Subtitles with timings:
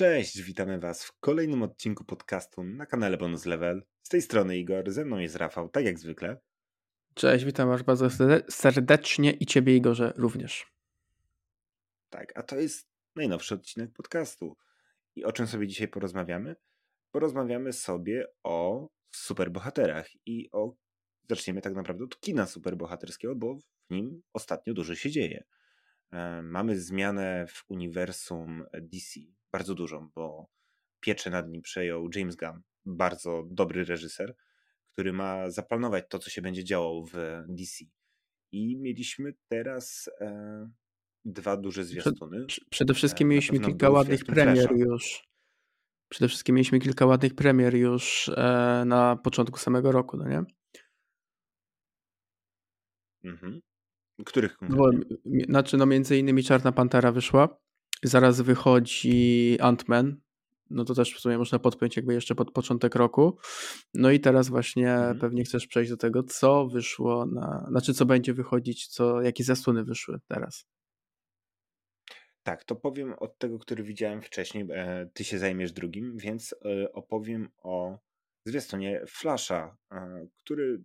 [0.00, 3.82] Cześć, witamy Was w kolejnym odcinku podcastu na kanale Bonus Level.
[4.02, 6.40] Z tej strony Igor, ze mną jest Rafał, tak jak zwykle.
[7.14, 8.08] Cześć, witam Was bardzo
[8.50, 10.72] serdecznie i Ciebie Igorze również.
[12.10, 14.56] Tak, a to jest najnowszy odcinek podcastu.
[15.16, 16.56] I o czym sobie dzisiaj porozmawiamy?
[17.10, 20.74] Porozmawiamy sobie o superbohaterach i o
[21.28, 25.44] zaczniemy tak naprawdę od kina superbohaterskiego, bo w nim ostatnio dużo się dzieje.
[26.12, 29.20] E, mamy zmianę w uniwersum DC,
[29.52, 30.46] bardzo dużą, bo
[31.00, 34.36] pieczę nad nim przejął James Gunn, bardzo dobry reżyser,
[34.92, 37.84] który ma zaplanować to, co się będzie działo w DC.
[38.52, 40.70] I mieliśmy teraz e,
[41.24, 42.46] dwa duże zwiastuny.
[42.46, 44.74] Przed, przede wszystkim e, mieliśmy kilka ładnych premier Flasha.
[44.74, 45.30] już.
[46.08, 50.44] Przede wszystkim mieliśmy kilka ładnych premier już e, na początku samego roku, no nie?
[53.24, 53.60] Mhm.
[54.26, 54.90] Których Bo,
[55.48, 57.60] Znaczy, no między innymi Czarna Pantera wyszła.
[58.02, 60.14] Zaraz wychodzi Ant-Man.
[60.70, 63.38] No to też w sumie można podpiąć jakby jeszcze pod początek roku.
[63.94, 65.18] No i teraz właśnie mhm.
[65.18, 67.66] pewnie chcesz przejść do tego, co wyszło na...
[67.70, 70.66] Znaczy, co będzie wychodzić, co, jakie zasłony wyszły teraz.
[72.42, 74.66] Tak, to powiem od tego, który widziałem wcześniej.
[74.70, 77.98] E, ty się zajmiesz drugim, więc e, opowiem o
[78.44, 80.82] zwiastunie Flasha, e, który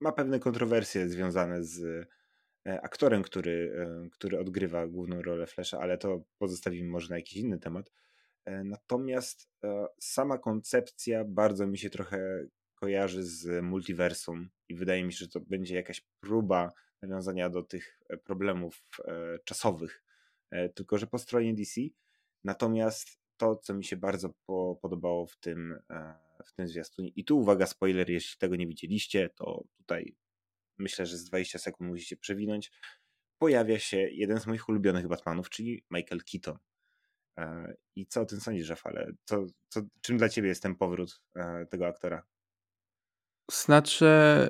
[0.00, 2.08] ma pewne kontrowersje związane z
[2.66, 7.58] aktorem, który, e, który odgrywa główną rolę Flasha, ale to pozostawimy może na jakiś inny
[7.58, 7.92] temat.
[8.44, 9.50] E, natomiast
[10.00, 15.40] sama koncepcja bardzo mi się trochę kojarzy z multiversum i wydaje mi się, że to
[15.40, 16.72] będzie jakaś próba
[17.02, 18.82] nawiązania do tych problemów
[19.44, 20.02] czasowych,
[20.74, 21.80] tylko że po stronie DC.
[22.44, 25.78] Natomiast to, co mi się bardzo po, podobało w tym,
[26.44, 30.16] w tym zwiastunie, i tu uwaga, spoiler, jeśli tego nie widzieliście, to tutaj
[30.78, 32.72] myślę, że z 20 sekund musicie przewinąć,
[33.38, 36.58] pojawia się jeden z moich ulubionych Batmanów, czyli Michael Keaton.
[37.38, 39.12] E, I co o tym sądzisz, Rafale?
[39.24, 42.22] Co, co, czym dla ciebie jest ten powrót e, tego aktora?
[43.50, 44.06] Znaczy,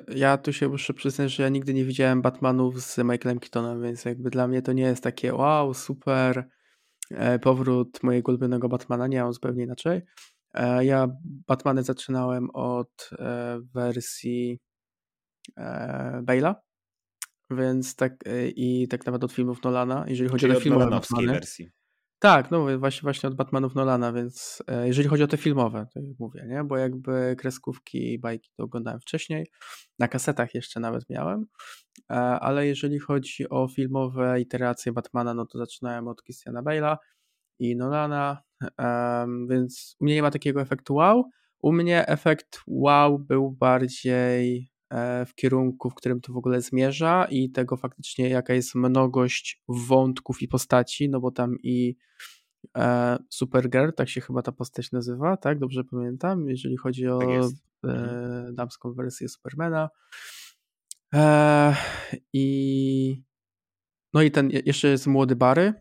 [0.07, 4.05] ja tu się muszę przyznać, że ja nigdy nie widziałem Batmanów z Michaelem Keatonem, więc
[4.05, 6.49] jakby dla mnie to nie jest takie wow, super
[7.11, 10.01] e, powrót mojego ulubionego Batmana, nie, on zupełnie inaczej.
[10.81, 13.09] Ja Batmany zaczynałem od
[13.73, 14.59] wersji
[15.57, 16.55] e, Bale'a,
[17.51, 20.89] więc tak e, i tak nawet od filmów Nolana, jeżeli chodzi Czyli o te filmowe
[20.89, 21.27] Batmany.
[21.27, 21.69] wersji.
[22.19, 25.99] Tak, no właśnie, właśnie od Batmanów Nolana, więc e, jeżeli chodzi o te filmowe, to
[25.99, 26.63] jak mówię, nie?
[26.63, 29.47] Bo jakby kreskówki i bajki to oglądałem wcześniej,
[29.99, 31.45] na kasetach jeszcze nawet miałem,
[32.11, 36.97] e, ale jeżeli chodzi o filmowe iteracje Batmana, no to zaczynałem od Christiana Bale'a
[37.59, 38.41] i Nolana,
[39.49, 41.23] więc u mnie nie ma takiego efektu wow.
[41.61, 44.69] U mnie efekt wow był bardziej
[45.27, 50.41] w kierunku, w którym to w ogóle zmierza i tego faktycznie jaka jest mnogość wątków
[50.41, 51.95] i postaci, no bo tam i
[52.77, 55.59] e, Supergirl, tak się chyba ta postać nazywa, tak?
[55.59, 57.41] Dobrze pamiętam, jeżeli chodzi o tak e,
[57.83, 58.55] mhm.
[58.55, 59.89] damską wersję Supermana.
[61.13, 61.75] E,
[62.33, 63.23] I
[64.13, 65.73] no i ten jeszcze jest młody Barry,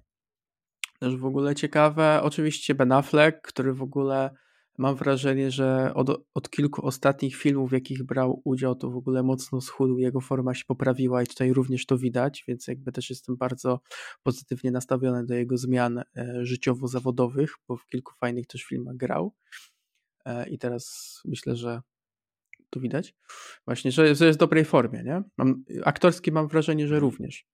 [1.01, 2.21] też w ogóle ciekawe.
[2.23, 4.31] Oczywiście Ben Affleck, który w ogóle
[4.79, 9.23] mam wrażenie, że od, od kilku ostatnich filmów, w jakich brał udział, to w ogóle
[9.23, 13.37] mocno schudł, jego forma się poprawiła i tutaj również to widać, więc jakby też jestem
[13.37, 13.81] bardzo
[14.23, 16.05] pozytywnie nastawiony do jego zmian e,
[16.43, 19.35] życiowo-zawodowych, bo w kilku fajnych też filmach grał
[20.25, 21.81] e, i teraz myślę, że
[22.71, 23.15] to widać.
[23.65, 25.23] Właśnie, że, że jest w dobrej formie, nie?
[25.37, 27.47] Mam, aktorski mam wrażenie, że również.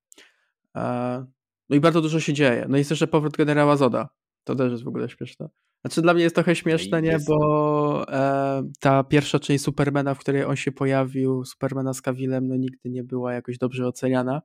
[0.76, 1.26] E,
[1.68, 2.66] no i bardzo dużo się dzieje.
[2.68, 4.08] No i jest jeszcze powrót generała Zoda.
[4.44, 5.48] To też jest w ogóle śmieszne.
[5.84, 7.18] Znaczy dla mnie jest trochę śmieszne, nie?
[7.28, 12.56] Bo e, ta pierwsza część Supermana, w której on się pojawił, Supermana z Kawilem, no
[12.56, 14.42] nigdy nie była jakoś dobrze oceniana.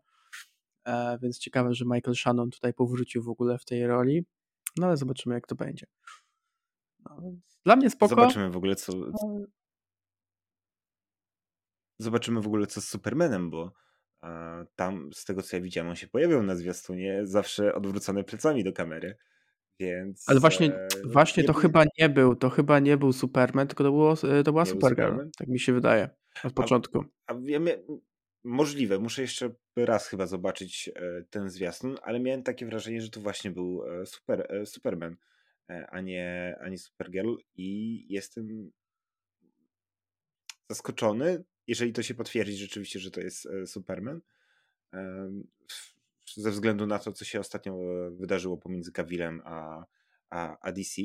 [0.85, 4.25] E, więc ciekawe, że Michael Shannon tutaj powrócił w ogóle w tej roli.
[4.77, 5.85] No ale zobaczymy, jak to będzie.
[7.05, 7.21] No,
[7.65, 8.09] dla mnie spoko.
[8.09, 8.93] Zobaczymy w ogóle, co...
[11.99, 13.71] Zobaczymy w ogóle, co z Supermanem, bo
[14.23, 18.63] e, tam, z tego co ja widziałem, on się pojawiał na zwiastunie, zawsze odwrócony plecami
[18.63, 19.17] do kamery.
[19.79, 21.61] Więc, Ale właśnie, e, właśnie to był...
[21.61, 25.29] chyba nie był, to chyba nie był Superman, tylko to, było, e, to była Supergirl,
[25.37, 26.09] tak mi się wydaje,
[26.43, 27.03] od początku.
[27.27, 27.83] A, a wiemy,
[28.43, 33.21] możliwe, muszę jeszcze raz chyba zobaczyć e, ten zwiastun, ale miałem takie wrażenie, że to
[33.21, 35.15] właśnie był super, Superman,
[35.87, 38.71] a nie, a nie Supergirl i jestem
[40.69, 44.21] zaskoczony, jeżeli to się potwierdzi rzeczywiście, że to jest Superman
[46.35, 49.85] ze względu na to, co się ostatnio e, wydarzyło pomiędzy Kawilem a,
[50.29, 51.01] a, a DC.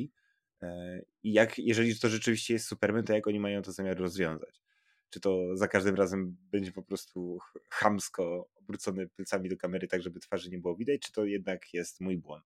[0.62, 4.62] E, I jak, jeżeli to rzeczywiście jest Superman, to jak oni mają to zamiar rozwiązać?
[5.10, 7.38] Czy to za każdym razem będzie po prostu
[7.70, 12.00] chamsko obrócony plecami do kamery, tak żeby twarzy nie było widać, czy to jednak jest
[12.00, 12.44] mój błąd?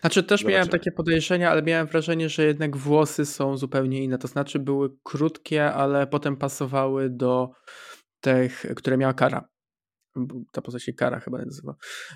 [0.00, 0.80] Znaczy też miałem Zobaczymy.
[0.80, 4.18] takie podejrzenia, ale miałem wrażenie, że jednak włosy są zupełnie inne.
[4.18, 7.50] To znaczy były krótkie, ale potem pasowały do
[8.20, 9.51] tych, które miała Kara.
[10.52, 11.74] Ta postać się Kara chyba nazywa.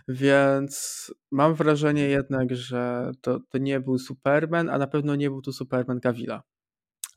[0.08, 5.42] Więc mam wrażenie jednak, że to, to nie był Superman, a na pewno nie był
[5.42, 6.42] tu Superman Gavila.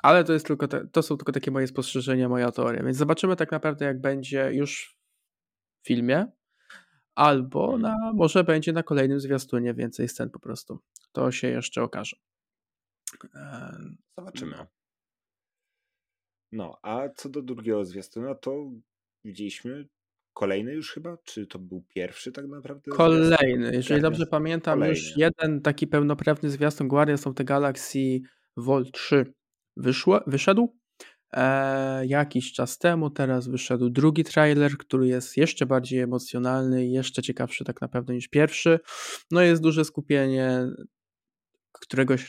[0.03, 2.83] Ale to jest tylko te, to są tylko takie moje spostrzeżenia, moja teoria.
[2.83, 4.97] Więc zobaczymy tak naprawdę, jak będzie już
[5.83, 6.25] w filmie,
[7.15, 7.81] albo Mhm.
[7.81, 10.79] na, może będzie na kolejnym zwiastunie więcej scen po prostu.
[11.11, 12.17] To się jeszcze okaże.
[14.17, 14.57] Zobaczymy.
[14.57, 14.67] No.
[16.51, 18.71] No, a co do drugiego zwiastuna, to
[19.23, 19.87] widzieliśmy
[20.39, 21.17] kolejny już chyba?
[21.23, 22.91] Czy to był pierwszy tak naprawdę?
[22.91, 22.97] zwiastun?
[22.97, 25.13] Kolejny, jeżeli dobrze pamiętam, już Kolejny.
[25.17, 28.19] jeden taki pełnoprawny zwiastun Guardians of the Galaxy
[28.57, 29.33] Vol 3
[29.77, 30.77] wyszło, wyszedł
[31.33, 33.09] e, jakiś czas temu.
[33.09, 38.27] Teraz wyszedł drugi trailer, który jest jeszcze bardziej emocjonalny i jeszcze ciekawszy tak naprawdę niż
[38.27, 38.79] pierwszy.
[39.31, 40.67] No jest duże skupienie
[41.71, 42.27] któregoś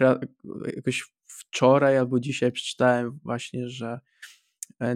[0.76, 4.00] jakoś wczoraj albo dzisiaj przeczytałem właśnie, że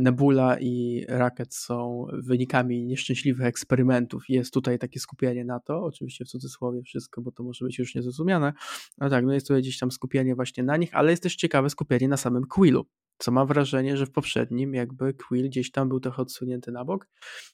[0.00, 4.24] Nebula i Rocket są wynikami nieszczęśliwych eksperymentów.
[4.28, 7.94] Jest tutaj takie skupienie na to, oczywiście w cudzysłowie wszystko, bo to może być już
[7.94, 8.52] niezrozumiane.
[8.98, 11.70] No tak, no jest tutaj gdzieś tam skupienie właśnie na nich, ale jest też ciekawe
[11.70, 12.86] skupienie na samym Quillu,
[13.18, 17.08] co mam wrażenie, że w poprzednim jakby Quill gdzieś tam był trochę odsunięty na bok,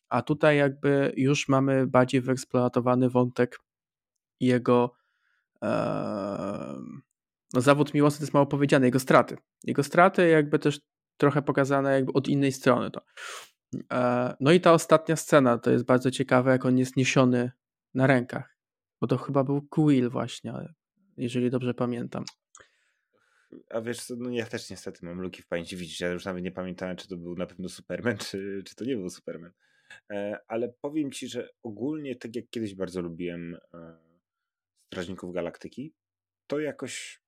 [0.09, 3.61] a tutaj jakby już mamy bardziej wyeksploatowany wątek
[4.41, 4.94] jego
[7.55, 9.37] no zawód miłosny to jest mało powiedziane, jego straty.
[9.65, 10.81] Jego straty jakby też
[11.21, 13.01] trochę pokazane jakby od innej strony to.
[13.93, 17.51] E, No i ta ostatnia scena to jest bardzo ciekawe, jak on jest niesiony
[17.95, 18.57] na rękach,
[19.01, 20.53] bo to chyba był Quill właśnie,
[21.17, 22.25] jeżeli dobrze pamiętam.
[23.71, 26.53] A wiesz no ja też niestety mam luki w pamięci, widzisz, ja już nawet nie
[26.53, 29.53] pamiętałem, czy to był na pewno Superman, czy, czy to nie był Superman.
[30.11, 33.99] E, ale powiem ci, że ogólnie, tak jak kiedyś bardzo lubiłem e,
[34.87, 35.95] Strażników Galaktyki,
[36.47, 37.23] to jakoś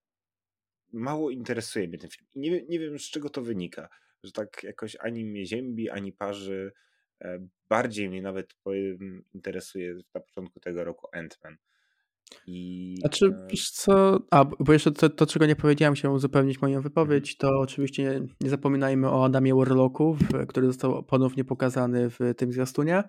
[0.93, 2.27] mało interesuje mnie ten film.
[2.35, 3.89] I nie, nie wiem, z czego to wynika,
[4.23, 6.73] że tak jakoś ani mnie ziębi, ani parzy.
[7.21, 11.57] E, bardziej mnie nawet powiem, interesuje na początku tego roku Ant-Man.
[12.47, 16.63] I Znaczy, e, wiesz co, a bo jeszcze to, to czego nie powiedziałem, chciałem uzupełnić
[16.63, 20.17] moją wypowiedź, to oczywiście nie, nie zapominajmy o Adamie Warlocku,
[20.49, 23.05] który został ponownie pokazany w tym zwiastunie.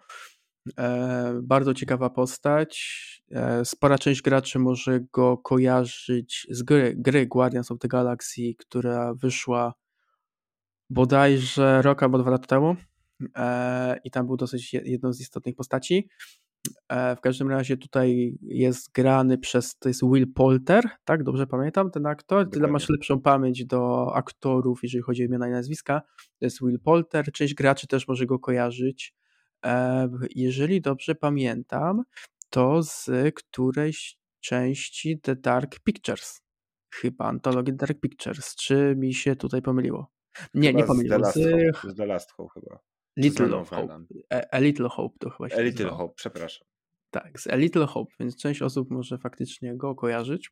[0.79, 3.03] E, bardzo ciekawa postać.
[3.31, 9.13] E, spora część graczy może go kojarzyć z gry, gry Guardians of the Galaxy, która
[9.13, 9.73] wyszła
[10.89, 12.75] bodajże rok albo dwa lata temu.
[13.37, 16.09] E, I tam był dosyć je- jedną z istotnych postaci.
[17.17, 21.23] W każdym razie tutaj jest grany przez, to jest Will Poulter, tak?
[21.23, 22.49] Dobrze pamiętam ten aktor?
[22.49, 26.01] Tyle masz lepszą pamięć do aktorów, jeżeli chodzi o imiona i nazwiska.
[26.39, 29.13] To jest Will Poulter, część graczy też może go kojarzyć.
[30.35, 32.03] Jeżeli dobrze pamiętam,
[32.49, 36.41] to z którejś części The Dark Pictures.
[36.93, 38.55] Chyba antologii Dark Pictures.
[38.55, 40.11] Czy mi się tutaj pomyliło?
[40.53, 41.17] Nie, chyba nie z The pomyliło.
[41.17, 41.39] Last
[41.83, 42.79] Z The Last Hope chyba.
[43.17, 43.99] Little of Hope.
[44.29, 45.97] A, A Little Hope to chyba się A Little nazywało.
[45.97, 46.67] Hope, przepraszam.
[47.11, 50.51] Tak, z A Little Hope, więc część osób może faktycznie go kojarzyć.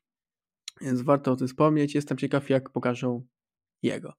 [0.80, 1.94] Więc warto o tym wspomnieć.
[1.94, 3.26] Jestem ciekaw, jak pokażą
[3.82, 4.14] jego.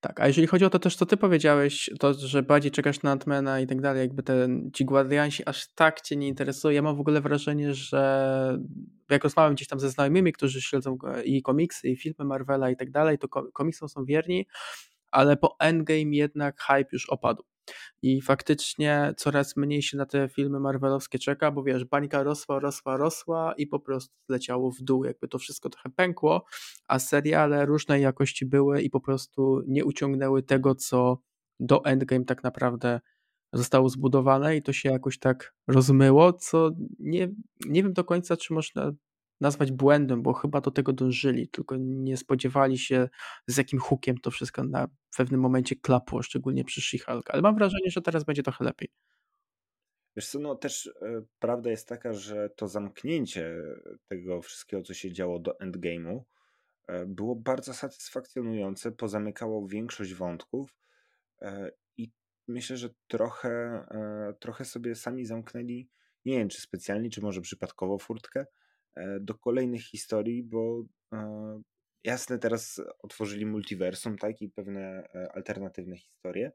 [0.00, 3.10] Tak, a jeżeli chodzi o to też, co ty powiedziałeś, to, że bardziej czekasz na
[3.10, 6.74] Antmana i tak dalej, jakby ten, ci Guardiansi aż tak cię nie interesują.
[6.74, 8.58] Ja mam w ogóle wrażenie, że
[9.10, 12.90] jak rozmawiam gdzieś tam ze znajomymi, którzy śledzą i komiksy, i filmy Marvela i tak
[12.90, 14.46] dalej, to ko- komiksom są wierni,
[15.10, 17.42] ale po Endgame jednak hype już opadł.
[18.02, 22.96] I faktycznie coraz mniej się na te filmy marvelowskie czeka, bo wiesz, bańka rosła, rosła,
[22.96, 25.04] rosła i po prostu zleciało w dół.
[25.04, 26.44] Jakby to wszystko trochę pękło,
[26.88, 31.18] a seriale różnej jakości były i po prostu nie uciągnęły tego, co
[31.60, 33.00] do Endgame tak naprawdę
[33.52, 37.28] zostało zbudowane i to się jakoś tak rozmyło, co nie,
[37.66, 38.92] nie wiem do końca, czy można
[39.44, 43.08] nazwać błędem, bo chyba do tego dążyli, tylko nie spodziewali się
[43.46, 47.90] z jakim hukiem to wszystko na pewnym momencie klapło, szczególnie przy She-Hulk, ale mam wrażenie,
[47.90, 48.88] że teraz będzie trochę lepiej.
[50.16, 53.56] Wiesz co, no też e, prawda jest taka, że to zamknięcie
[54.08, 56.20] tego wszystkiego, co się działo do Endgame'u,
[56.86, 60.76] e, było bardzo satysfakcjonujące, pozamykało większość wątków
[61.42, 62.12] e, i
[62.48, 63.84] myślę, że trochę,
[64.40, 65.88] trochę sobie sami zamknęli,
[66.24, 68.46] nie wiem czy specjalnie, czy może przypadkowo furtkę,
[69.20, 71.62] do kolejnych historii, bo e,
[72.04, 76.52] jasne teraz otworzyli multiversum, tak, i pewne e, alternatywne historie,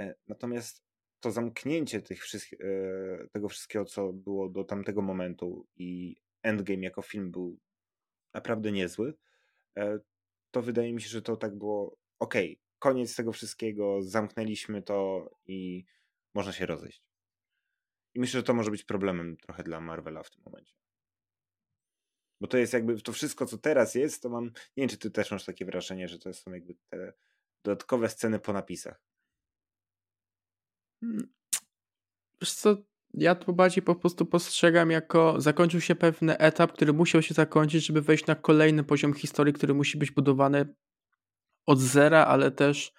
[0.00, 0.86] e, natomiast
[1.20, 7.30] to zamknięcie tych e, tego wszystkiego, co było do tamtego momentu i Endgame jako film
[7.30, 7.58] był
[8.34, 9.14] naprawdę niezły,
[9.78, 9.98] e,
[10.50, 15.84] to wydaje mi się, że to tak było okej, koniec tego wszystkiego, zamknęliśmy to i
[16.34, 17.02] można się rozejść.
[18.14, 20.74] I myślę, że to może być problemem trochę dla Marvela w tym momencie.
[22.40, 24.44] Bo to jest jakby to wszystko, co teraz jest, to mam.
[24.44, 27.12] Nie wiem, czy ty też masz takie wrażenie, że to są jakby te
[27.64, 29.00] dodatkowe sceny po napisach.
[31.00, 31.28] Hmm.
[32.40, 32.76] Wiesz co,
[33.14, 37.86] ja to bardziej po prostu postrzegam jako zakończył się pewny etap, który musiał się zakończyć,
[37.86, 40.74] żeby wejść na kolejny poziom historii, który musi być budowany
[41.66, 42.92] od zera, ale też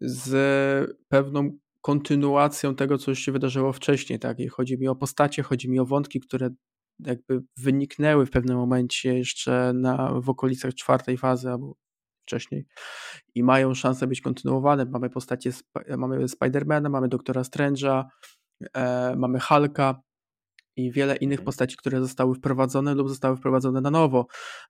[0.00, 4.18] z pewną kontynuacją tego, co już się wydarzyło wcześniej.
[4.18, 4.40] Tak?
[4.40, 6.50] I chodzi mi o postacie, chodzi mi o wątki, które
[7.06, 11.76] jakby wyniknęły w pewnym momencie jeszcze na, w okolicach czwartej fazy albo
[12.22, 12.66] wcześniej
[13.34, 14.84] i mają szansę być kontynuowane.
[14.84, 15.50] Mamy postacie,
[15.98, 18.04] mamy Spidermana, mamy Doktora Strange'a,
[18.74, 20.02] e, mamy Hulka
[20.76, 21.44] i wiele innych mhm.
[21.44, 24.26] postaci, które zostały wprowadzone lub zostały wprowadzone na nowo.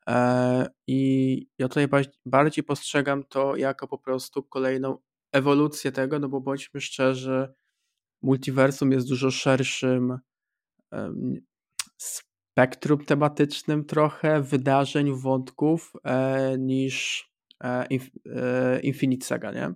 [0.09, 1.89] E, I ja tutaj
[2.27, 4.99] bardziej postrzegam to jako po prostu kolejną
[5.33, 7.55] ewolucję tego, no bo bądźmy szczerzy,
[8.23, 10.19] multiversum jest dużo szerszym
[12.01, 17.25] spektrum tematycznym trochę wydarzeń, wątków e, niż
[17.65, 17.87] e,
[18.27, 19.75] e, Infinite Saga, nie?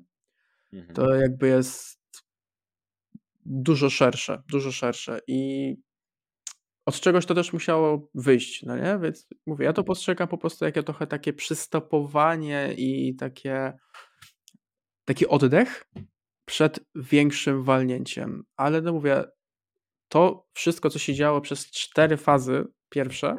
[0.72, 0.94] Mhm.
[0.94, 2.00] To jakby jest
[3.46, 5.74] dużo szersze, dużo szersze i
[6.86, 8.98] od czegoś to też musiało wyjść, no nie?
[9.02, 13.72] Więc mówię, ja to postrzegam po prostu jako trochę takie przystopowanie i takie
[15.04, 15.90] taki oddech
[16.44, 18.44] przed większym walnięciem.
[18.56, 19.24] Ale no mówię,
[20.14, 23.36] to wszystko, co się działo przez cztery fazy pierwsze,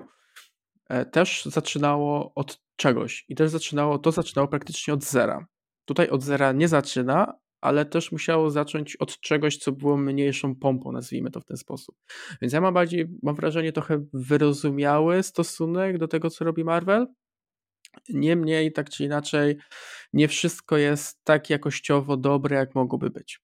[0.89, 3.25] e, też zaczynało od czegoś.
[3.29, 5.45] I też zaczynało, to zaczynało praktycznie od zera.
[5.85, 10.91] Tutaj od zera nie zaczyna, ale też musiało zacząć od czegoś, co było mniejszą pompą,
[10.91, 11.95] nazwijmy to w ten sposób.
[12.41, 17.07] Więc ja mam bardziej, mam wrażenie, trochę wyrozumiały stosunek do tego, co robi Marvel.
[18.09, 19.57] Niemniej, tak czy inaczej,
[20.13, 23.39] nie wszystko jest tak jakościowo dobre, jak mogłoby być.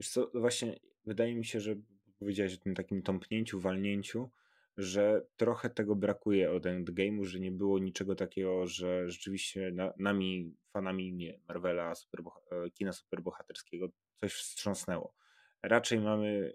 [0.00, 1.76] Wiesz co, właśnie wydaje mi się, że
[2.24, 4.30] powiedziałeś o tym takim tąpnięciu, walnięciu,
[4.76, 10.54] że trochę tego brakuje od Endgame'u, że nie było niczego takiego, że rzeczywiście na, nami,
[10.72, 13.88] fanami nie, Marvela, superboha- e, kina superbohaterskiego
[14.20, 15.14] coś wstrząsnęło.
[15.62, 16.54] Raczej mamy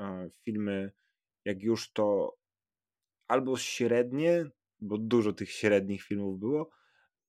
[0.00, 0.92] e, filmy,
[1.44, 2.36] jak już to
[3.28, 4.46] albo średnie,
[4.80, 6.70] bo dużo tych średnich filmów było,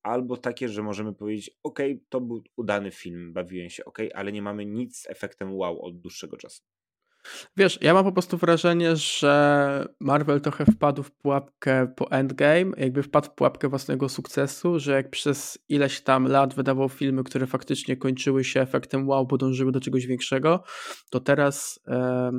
[0.02, 1.78] albo takie, że możemy powiedzieć, ok,
[2.08, 6.00] to był udany film, bawiłem się, ok, ale nie mamy nic z efektem wow od
[6.00, 6.62] dłuższego czasu.
[7.56, 13.02] Wiesz, ja mam po prostu wrażenie, że Marvel trochę wpadł w pułapkę po Endgame, jakby
[13.02, 17.96] wpadł w pułapkę własnego sukcesu, że jak przez ileś tam lat wydawał filmy, które faktycznie
[17.96, 20.62] kończyły się efektem wow, bo dążyły do czegoś większego,
[21.10, 22.30] to teraz e,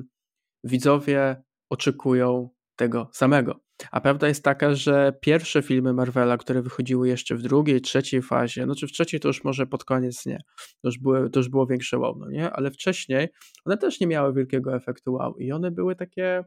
[0.63, 3.66] widzowie oczekują tego samego.
[3.91, 8.65] A prawda jest taka, że pierwsze filmy Marvela, które wychodziły jeszcze w drugiej, trzeciej fazie,
[8.65, 10.37] no czy w trzeciej to już może pod koniec nie,
[10.81, 12.51] to już, były, to już było większe wow, no nie?
[12.51, 13.29] Ale wcześniej
[13.65, 16.43] one też nie miały wielkiego efektu wow i one były takie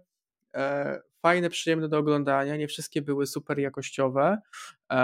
[0.55, 4.39] e, fajne, przyjemne do oglądania, nie wszystkie były super jakościowe,
[4.93, 4.97] e,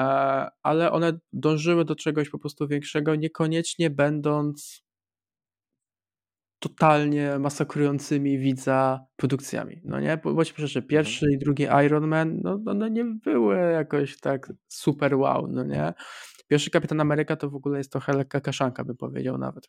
[0.62, 4.85] ale one dążyły do czegoś po prostu większego, niekoniecznie będąc
[6.58, 10.16] totalnie masakrującymi widza produkcjami, no nie?
[10.16, 10.88] Bo bądźmy szczerzy, mhm.
[10.88, 15.94] pierwszy i drugi Iron Man, no one nie były jakoś tak super wow, no nie?
[16.48, 19.68] Pierwszy Kapitan Ameryka to w ogóle jest trochę lekka kaszanka, bym powiedział nawet.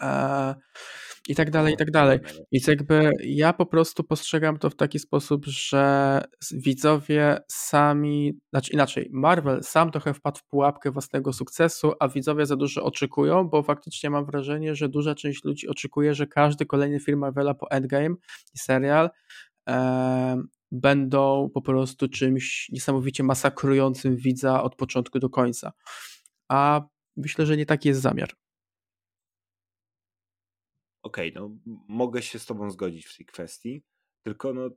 [0.00, 0.54] Eee,
[1.28, 2.18] i tak dalej, i tak dalej.
[2.52, 6.20] Więc jakby ja po prostu postrzegam to w taki sposób, że
[6.52, 12.56] widzowie sami, znaczy inaczej, Marvel sam trochę wpadł w pułapkę własnego sukcesu, a widzowie za
[12.56, 17.18] dużo oczekują, bo faktycznie mam wrażenie, że duża część ludzi oczekuje, że każdy kolejny film
[17.18, 18.14] Marvela po Endgame
[18.54, 19.10] i serial
[19.68, 25.72] e, będą po prostu czymś niesamowicie masakrującym widza od początku do końca.
[26.48, 26.82] A
[27.16, 28.43] myślę, że nie taki jest zamiar
[31.04, 31.56] okej, okay, no
[31.88, 33.82] mogę się z tobą zgodzić w tej kwestii,
[34.22, 34.70] tylko no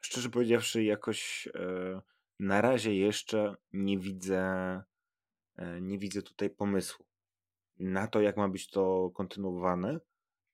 [0.00, 2.00] szczerze powiedziawszy jakoś e,
[2.38, 4.42] na razie jeszcze nie widzę
[5.56, 7.06] e, nie widzę tutaj pomysłu
[7.78, 10.00] na to, jak ma być to kontynuowane.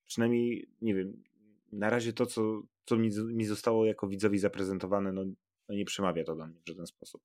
[0.05, 1.23] Przynajmniej, nie wiem,
[1.71, 5.23] na razie to, co, co mi, mi zostało jako widzowi zaprezentowane, no,
[5.69, 7.21] no nie przemawia to do mnie w żaden sposób.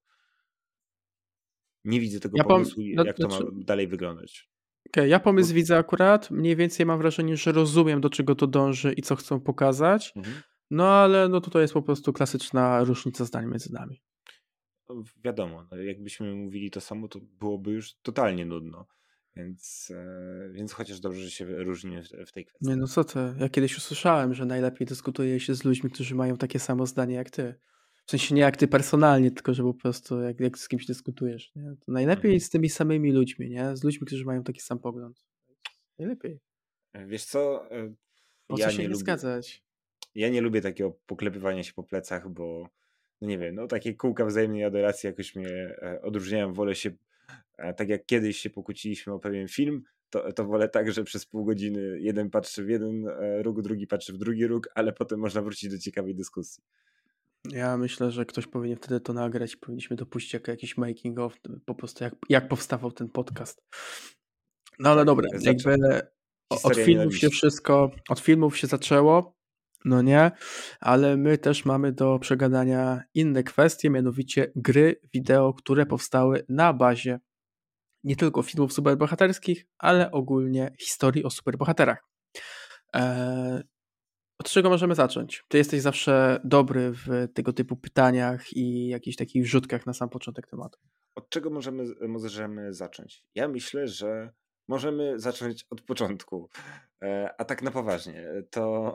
[1.84, 4.50] Nie widzę tego ja pomysłu, no, jak to ma znaczy dalej wyglądać.
[4.92, 6.30] Okay, ja pomysł widzę akurat.
[6.30, 10.12] Mniej więcej mam wrażenie, że rozumiem, do czego to dąży i co chcą pokazać.
[10.16, 10.42] Mhm.
[10.70, 14.02] No ale no tutaj jest po prostu klasyczna różnica zdań między nami.
[14.88, 18.86] No, wiadomo, no, jakbyśmy mówili to samo, to byłoby już totalnie nudno.
[19.36, 22.68] Więc, e, więc chociaż dobrze, że się różnimy w, w tej kwestii.
[22.68, 23.18] Nie, no co ty?
[23.38, 27.30] Ja kiedyś usłyszałem, że najlepiej dyskutuje się z ludźmi, którzy mają takie samo zdanie jak
[27.30, 27.54] ty.
[28.06, 31.52] W sensie nie jak ty personalnie, tylko że po prostu jak, jak z kimś dyskutujesz.
[31.56, 31.74] Nie?
[31.86, 32.40] To najlepiej mhm.
[32.40, 33.76] z tymi samymi ludźmi, nie?
[33.76, 35.24] Z ludźmi, którzy mają taki sam pogląd.
[35.98, 36.40] Najlepiej.
[36.92, 37.70] E, wiesz co?
[37.70, 37.94] E,
[38.46, 39.62] po ja co się nie, nie lubię, zgadzać?
[40.14, 42.68] Ja nie lubię takiego poklepywania się po plecach, bo
[43.20, 45.48] no nie wiem, no takie kółka wzajemnej adoracji jakoś mnie
[45.82, 46.52] e, odróżniają.
[46.52, 46.90] Wolę się,
[47.58, 51.26] e, tak jak kiedyś się pokłóciliśmy o pewien film, to, to wolę tak, że przez
[51.26, 55.20] pół godziny jeden patrzy w jeden e, róg, drugi patrzy w drugi róg, ale potem
[55.20, 56.64] można wrócić do ciekawej dyskusji.
[57.44, 59.56] Ja myślę, że ktoś powinien wtedy to nagrać.
[59.56, 61.34] Powinniśmy dopuścić jako jakiś making of,
[61.66, 63.62] po prostu jak, jak powstawał ten podcast.
[64.78, 66.00] No ale tak, dobra, jakby
[66.50, 69.36] od filmów się wszystko, od filmów się zaczęło,
[69.84, 70.30] no nie,
[70.80, 77.20] ale my też mamy do przegadania inne kwestie, mianowicie gry wideo, które powstały na bazie
[78.04, 82.08] nie tylko filmów superbohaterskich, ale ogólnie historii o superbohaterach.
[84.40, 85.44] Od czego możemy zacząć?
[85.48, 90.46] Ty jesteś zawsze dobry w tego typu pytaniach i jakichś takich wrzutkach na sam początek
[90.46, 90.78] tematu.
[91.14, 93.24] Od czego możemy, możemy zacząć?
[93.34, 94.32] Ja myślę, że
[94.68, 96.50] możemy zacząć od początku.
[97.02, 98.94] E, a tak na poważnie, to,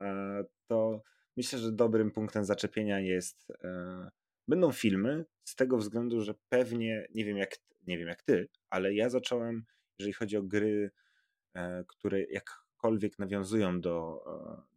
[0.00, 1.02] e, to
[1.36, 3.52] myślę, że dobrym punktem zaczepienia jest.
[3.64, 4.10] E,
[4.48, 8.94] będą filmy z tego względu, że pewnie nie wiem jak, nie wiem jak ty, ale
[8.94, 9.64] ja zacząłem,
[9.98, 10.90] jeżeli chodzi o gry,
[11.86, 14.24] które jakkolwiek nawiązują do,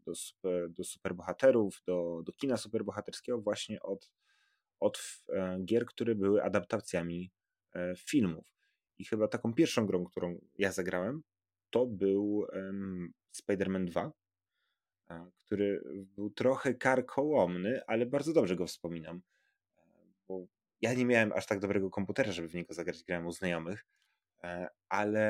[0.08, 4.12] do, super, do superbohaterów, do, do kina superbohaterskiego, właśnie od,
[4.80, 5.00] od
[5.66, 7.32] gier, które były adaptacjami
[7.98, 8.58] filmów.
[8.98, 11.24] I chyba taką pierwszą grą, którą ja zagrałem,
[11.70, 14.12] to był um, Spider-Man 2,
[15.38, 15.82] który
[16.16, 19.22] był trochę karkołomny, ale bardzo dobrze go wspominam.
[19.78, 19.82] E,
[20.28, 20.48] bo
[20.82, 23.86] ja nie miałem aż tak dobrego komputera, żeby w niego zagrać, grałem u znajomych,
[24.44, 25.28] e, ale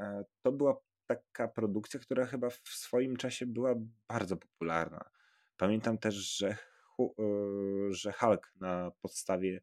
[0.00, 3.74] e, to była taka produkcja, która chyba w swoim czasie była
[4.08, 5.10] bardzo popularna.
[5.56, 6.56] Pamiętam też, że,
[7.90, 9.60] że Hulk na podstawie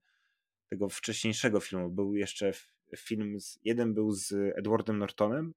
[0.69, 2.51] tego wcześniejszego filmu był jeszcze
[2.97, 5.53] film, z, jeden był z Edwardem Nortonem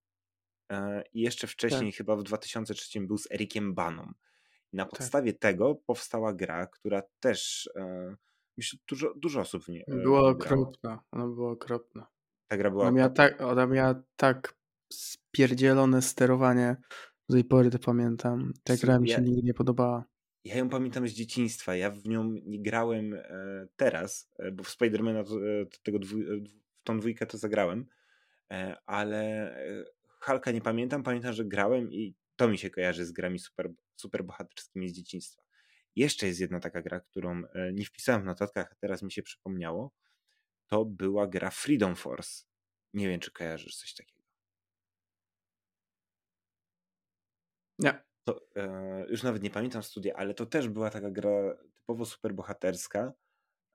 [0.73, 1.99] e, i jeszcze wcześniej, tak.
[1.99, 4.13] chyba w 2003 był z Erikiem Baną.
[4.73, 4.91] Na tak.
[4.91, 5.41] podstawie tak.
[5.41, 8.17] tego powstała gra, która też e,
[8.57, 9.85] myślę, dużo, dużo osób w niej.
[9.89, 11.03] E, była okropna.
[11.11, 12.07] Ona była okropna.
[12.49, 12.83] Ta gra była.
[12.83, 14.55] Ona miała tak, ona miała tak
[14.93, 16.77] spierdzielone sterowanie.
[17.29, 18.53] Do tej pory to pamiętam.
[18.65, 20.05] Ta gra mi się nigdy nie podobała.
[20.45, 21.77] Ja ją pamiętam z dzieciństwa.
[21.77, 23.19] Ja w nią nie grałem
[23.77, 25.25] teraz, bo w Spidermana
[25.83, 25.99] tego
[26.87, 27.87] tą dwójkę to zagrałem,
[28.51, 29.85] e, ale e,
[30.21, 31.03] Halka nie pamiętam.
[31.03, 35.43] Pamiętam, że grałem i to mi się kojarzy z grami super, super bohaterskimi z dzieciństwa.
[35.97, 39.23] Jeszcze jest jedna taka gra, którą e, nie wpisałem w notatkach, a teraz mi się
[39.23, 39.93] przypomniało.
[40.67, 42.45] To była gra Freedom Force.
[42.95, 44.16] Nie wiem, czy kojarzysz coś takiego.
[47.79, 48.03] Nie.
[48.25, 53.13] To, e, już nawet nie pamiętam studia, ale to też była taka gra typowo superbohaterska,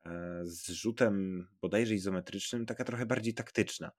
[0.06, 3.92] E, z rzutem bodajże izometrycznym, taka trochę bardziej taktyczna.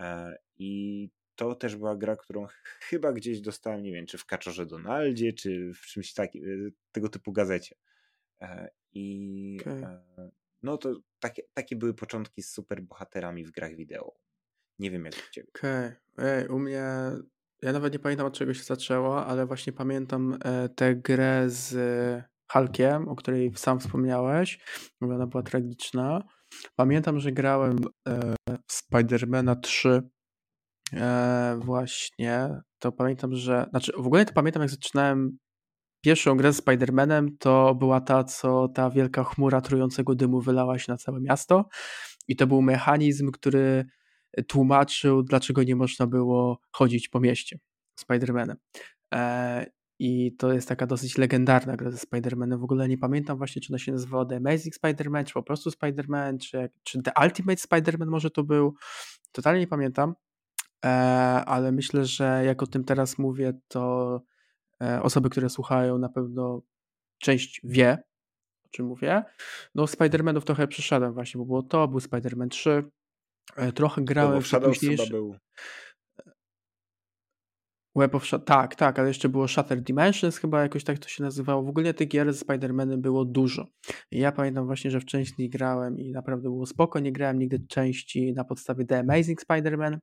[0.00, 2.46] E, I to też była gra, którą
[2.80, 7.08] chyba gdzieś dostałem, nie wiem, czy w Kaczorze Donaldzie, czy w czymś takim, e, tego
[7.08, 7.76] typu gazecie.
[8.92, 10.00] I okay.
[10.62, 14.14] no to takie, takie były początki z superbohaterami w grach wideo.
[14.78, 15.48] Nie wiem jak u ciebie.
[15.56, 16.48] Okej, okay.
[16.48, 16.84] u mnie
[17.62, 20.38] ja nawet nie pamiętam od czego się zaczęło, ale właśnie pamiętam
[20.76, 21.76] tę grę z
[22.52, 24.58] Hulkiem, o której sam wspomniałeś.
[25.00, 26.22] Ona była tragiczna.
[26.76, 28.34] Pamiętam, że grałem e,
[28.66, 30.02] w Spidermana 3
[30.92, 32.48] e, właśnie.
[32.78, 33.66] To pamiętam, że...
[33.70, 35.38] Znaczy w ogóle to pamiętam jak zaczynałem
[36.04, 40.92] pierwszą grę z Spidermanem, to była ta, co ta wielka chmura trującego dymu wylała się
[40.92, 41.68] na całe miasto
[42.28, 43.84] i to był mechanizm, który
[44.48, 47.58] tłumaczył, dlaczego nie można było chodzić po mieście
[47.98, 48.56] Spidermanem.
[49.14, 49.66] E,
[49.98, 52.58] i to jest taka dosyć legendarna gra ze Spider-Manem.
[52.58, 55.70] W ogóle nie pamiętam właśnie, czy ona się nazywała The Amazing Spider-Man, czy po prostu
[55.70, 58.74] Spider-Man, czy, czy The Ultimate Spider-Man może to był.
[59.32, 60.14] Totalnie nie pamiętam,
[60.84, 60.88] e,
[61.46, 64.22] ale myślę, że jak o tym teraz mówię, to
[64.82, 66.62] e, osoby, które słuchają, na pewno
[67.18, 67.98] część wie,
[68.66, 69.22] o czym mówię.
[69.74, 72.82] No Spider-Manów trochę przeszedłem właśnie, bo było to, był Spider-Man 3, e,
[73.74, 75.10] trochę grałem w późniejszy...
[75.10, 75.36] był.
[77.96, 81.22] Web of Sh tak, tak, ale jeszcze było Shattered Dimensions, chyba jakoś tak to się
[81.22, 81.62] nazywało.
[81.62, 83.66] W ogóle tych gier z Spider-Manem było dużo.
[84.10, 86.98] I ja pamiętam właśnie, że w części nich grałem i naprawdę było spoko.
[87.00, 89.98] Nie grałem nigdy części na podstawie The Amazing Spider-Man,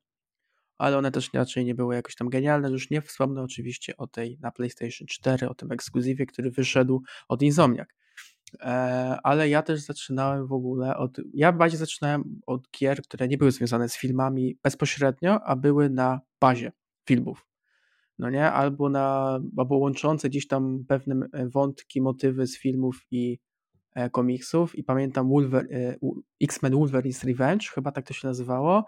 [0.77, 2.71] ale one też raczej nie były jakoś tam genialne.
[2.71, 7.41] Już nie wspomnę oczywiście o tej na PlayStation 4, o tym ekskluzywie, który wyszedł od
[7.41, 7.87] Insomniac.
[8.59, 11.17] E, ale ja też zaczynałem w ogóle od.
[11.33, 16.21] Ja bardziej zaczynałem od gier, które nie były związane z filmami bezpośrednio, a były na
[16.39, 16.71] bazie
[17.07, 17.53] filmów
[18.19, 18.51] no nie?
[18.51, 21.15] Albo, na, albo łączące gdzieś tam pewne
[21.53, 23.39] wątki, motywy z filmów i
[23.95, 25.95] e, komiksów i pamiętam Wolver, e,
[26.41, 28.85] X-Men Wolverine's Revenge, chyba tak to się nazywało.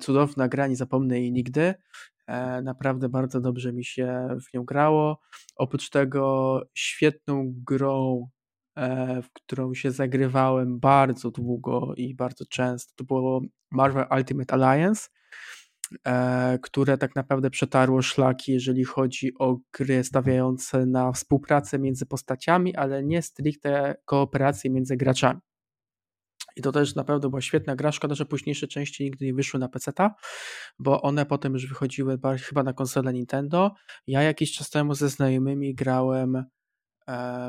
[0.00, 1.74] Cudowna gra, nie zapomnę jej nigdy.
[2.62, 5.20] Naprawdę bardzo dobrze mi się w nią grało.
[5.56, 8.28] Oprócz tego świetną grą
[9.22, 12.92] w którą się zagrywałem bardzo długo i bardzo często.
[12.96, 15.08] To było Marvel Ultimate Alliance,
[16.06, 22.76] e, które tak naprawdę przetarło szlaki, jeżeli chodzi o gry stawiające na współpracę między postaciami,
[22.76, 25.40] ale nie stricte kooperację między graczami.
[26.56, 27.92] I to też naprawdę była świetna gra.
[27.92, 30.14] Szkoda, że późniejsze części nigdy nie wyszły na PC-ta,
[30.78, 33.70] bo one potem już wychodziły chyba na konsolę Nintendo.
[34.06, 36.44] Ja jakiś czas temu ze znajomymi grałem e,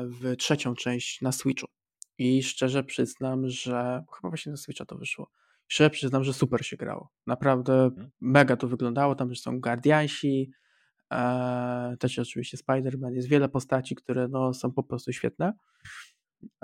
[0.04, 1.66] w trzecią część na Switchu.
[2.18, 5.30] I szczerze przyznam, że chyba właśnie na Switcha to wyszło.
[5.68, 7.10] Szczerze przyznam, że super się grało.
[7.26, 8.10] Naprawdę mhm.
[8.20, 9.14] mega to wyglądało.
[9.14, 10.50] Tam już są Guardiansi,
[11.12, 13.12] e, też oczywiście Spider-Man.
[13.12, 15.52] Jest wiele postaci, które no, są po prostu świetne.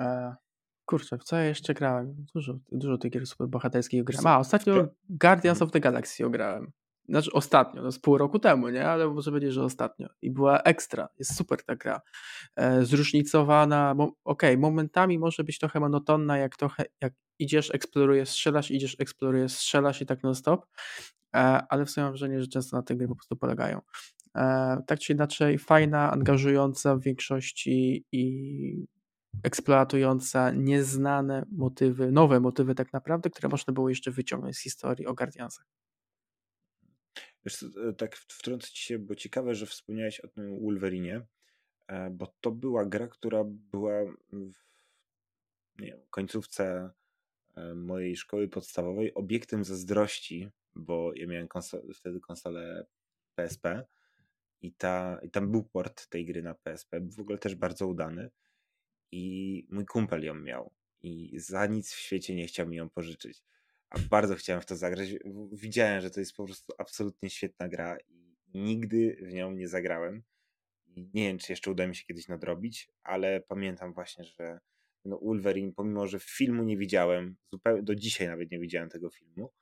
[0.01, 0.35] E,
[0.85, 2.27] Kurczę, w co ja jeszcze grałem?
[2.35, 4.27] Dużo, dużo tych gier superbohaterskich grałem.
[4.27, 5.67] A, ostatnio Guardians mhm.
[5.67, 6.73] of the Galaxy ograłem.
[7.09, 8.89] Znaczy ostatnio, no z pół roku temu, nie?
[8.89, 10.09] Ale może powiedzieć, że ostatnio.
[10.23, 11.09] I była ekstra.
[11.19, 12.01] Jest super ta gra.
[12.57, 13.95] E, zróżnicowana.
[13.95, 18.97] Mo Okej, okay, momentami może być trochę monotonna, jak trochę, jak idziesz, eksplorujesz, strzelasz, idziesz,
[18.99, 20.67] eksplorujesz, strzelasz i tak non stop.
[21.35, 23.81] E, ale w sumie mam wrażenie, że często na te gry po prostu polegają.
[24.37, 28.87] E, tak czy inaczej, fajna, angażująca w większości i
[29.43, 35.15] eksploatująca nieznane motywy, nowe motywy tak naprawdę, które można było jeszcze wyciągnąć z historii o
[35.15, 35.80] Guardiansach.
[37.45, 41.27] Wiesz, e, tak wtrącę ci się, bo ciekawe, że wspomniałeś o tym Wolverinie,
[41.87, 44.71] e, bo to była gra, która była w
[45.79, 46.91] nie wiem, końcówce
[47.57, 51.49] e, mojej szkoły podstawowej obiektem zazdrości, bo ja miałem
[51.95, 52.87] wtedy konsolę
[53.35, 53.85] PSP
[54.63, 58.31] i, ta, i tam był port tej gry na PSP, w ogóle też bardzo udany
[59.13, 60.73] i mój kumpel ją miał
[61.03, 63.43] i za nic w świecie nie chciał mi ją pożyczyć.
[63.91, 65.09] A bardzo chciałem w to zagrać.
[65.53, 70.23] Widziałem, że to jest po prostu absolutnie świetna gra i nigdy w nią nie zagrałem.
[70.97, 74.61] Nie wiem, czy jeszcze uda mi się kiedyś nadrobić, ale pamiętam właśnie, że
[75.05, 79.53] no Wolverine, pomimo że filmu nie widziałem, zupełnie do dzisiaj nawet nie widziałem tego filmu,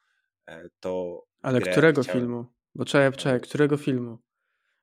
[0.47, 1.23] e, to.
[1.43, 2.47] Ale którego filmu?
[2.75, 4.19] Bo czekaj, czekaj, e, którego filmu?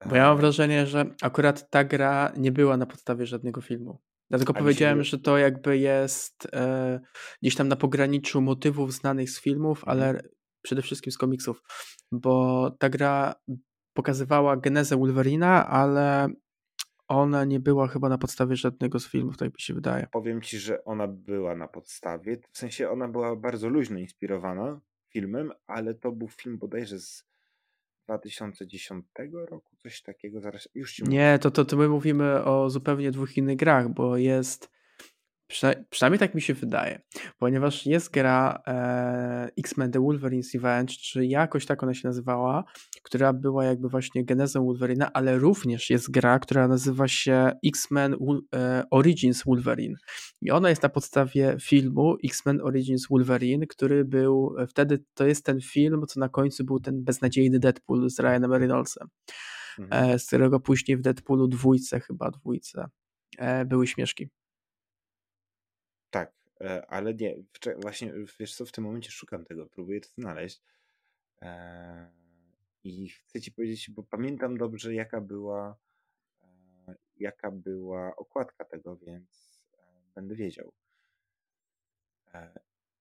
[0.06, 4.00] Bo ja mam wrażenie, że akurat ta gra nie była na podstawie żadnego filmu.
[4.30, 7.00] Dlatego A powiedziałem, że to jakby jest e,
[7.42, 9.98] gdzieś tam na pograniczu motywów znanych z filmów, mhm.
[9.98, 10.22] ale
[10.62, 11.62] przede wszystkim z komiksów,
[12.12, 13.36] bo ta gra
[13.94, 16.30] pokazywała genezę Wolverina, ale
[17.08, 20.08] ona nie była chyba na podstawie żadnego z filmów, tak mi się wydaje.
[20.12, 25.52] Powiem ci, że ona była na podstawie, w sensie ona była bardzo luźno inspirowana filmem,
[25.68, 27.26] ale to był film bodajże z
[28.04, 29.06] 2010
[29.50, 33.38] roku, coś takiego, zaraz już ci Nie, to, to, to my mówimy o zupełnie dwóch
[33.38, 34.70] innych grach, bo jest
[35.90, 37.02] przynajmniej tak mi się wydaje,
[37.38, 42.64] ponieważ jest gra e, X-Men The Wolverine's Revenge, czy jakoś tak ona się nazywała,
[43.04, 48.16] która była jakby właśnie genezą Wolverina, ale również jest gra, która nazywa się X-Men
[48.56, 49.96] e, Origins Wolverine.
[50.42, 55.46] I ona jest na podstawie filmu X-Men Origins Wolverine, który był e, wtedy, to jest
[55.46, 59.08] ten film, co na końcu był ten beznadziejny Deadpool z Ryanem Reynoldsem,
[59.80, 60.14] mhm.
[60.14, 62.90] e, z którego później w Deadpoolu dwójce chyba, dwójce
[63.38, 64.30] e, były śmieszki.
[66.10, 67.36] Tak, e, ale nie,
[67.82, 70.62] właśnie wiesz co, w tym momencie szukam tego, próbuję to znaleźć.
[72.84, 75.78] I chcę ci powiedzieć, bo pamiętam dobrze, jaka była,
[77.18, 79.62] jaka była okładka tego, więc
[80.16, 80.74] będę wiedział.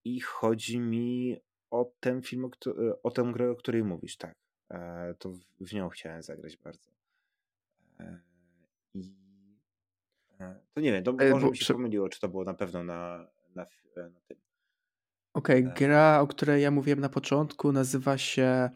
[0.04, 1.36] I chodzi mi
[1.70, 2.50] o ten film,
[3.02, 4.43] o tę grę, o której mówisz, tak.
[5.18, 6.90] To w nią chciałem zagrać bardzo.
[8.94, 9.24] I
[10.40, 12.84] E, to nie wiem, to e, może mi się pomyliło, czy to było na pewno
[12.84, 13.62] na, na,
[13.96, 14.38] e, na tym.
[15.34, 18.70] Okej, okay, gra, o której ja mówiłem na początku, nazywa się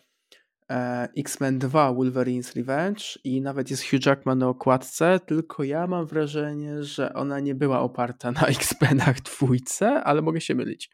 [0.70, 6.06] e, X-Men 2 Wolverine's Revenge i nawet jest Hugh Jackman na okładce, tylko ja mam
[6.06, 10.90] wrażenie, że ona nie była oparta na X-Menach dwójce, ale mogę się mylić.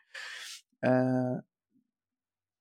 [0.85, 1.42] E,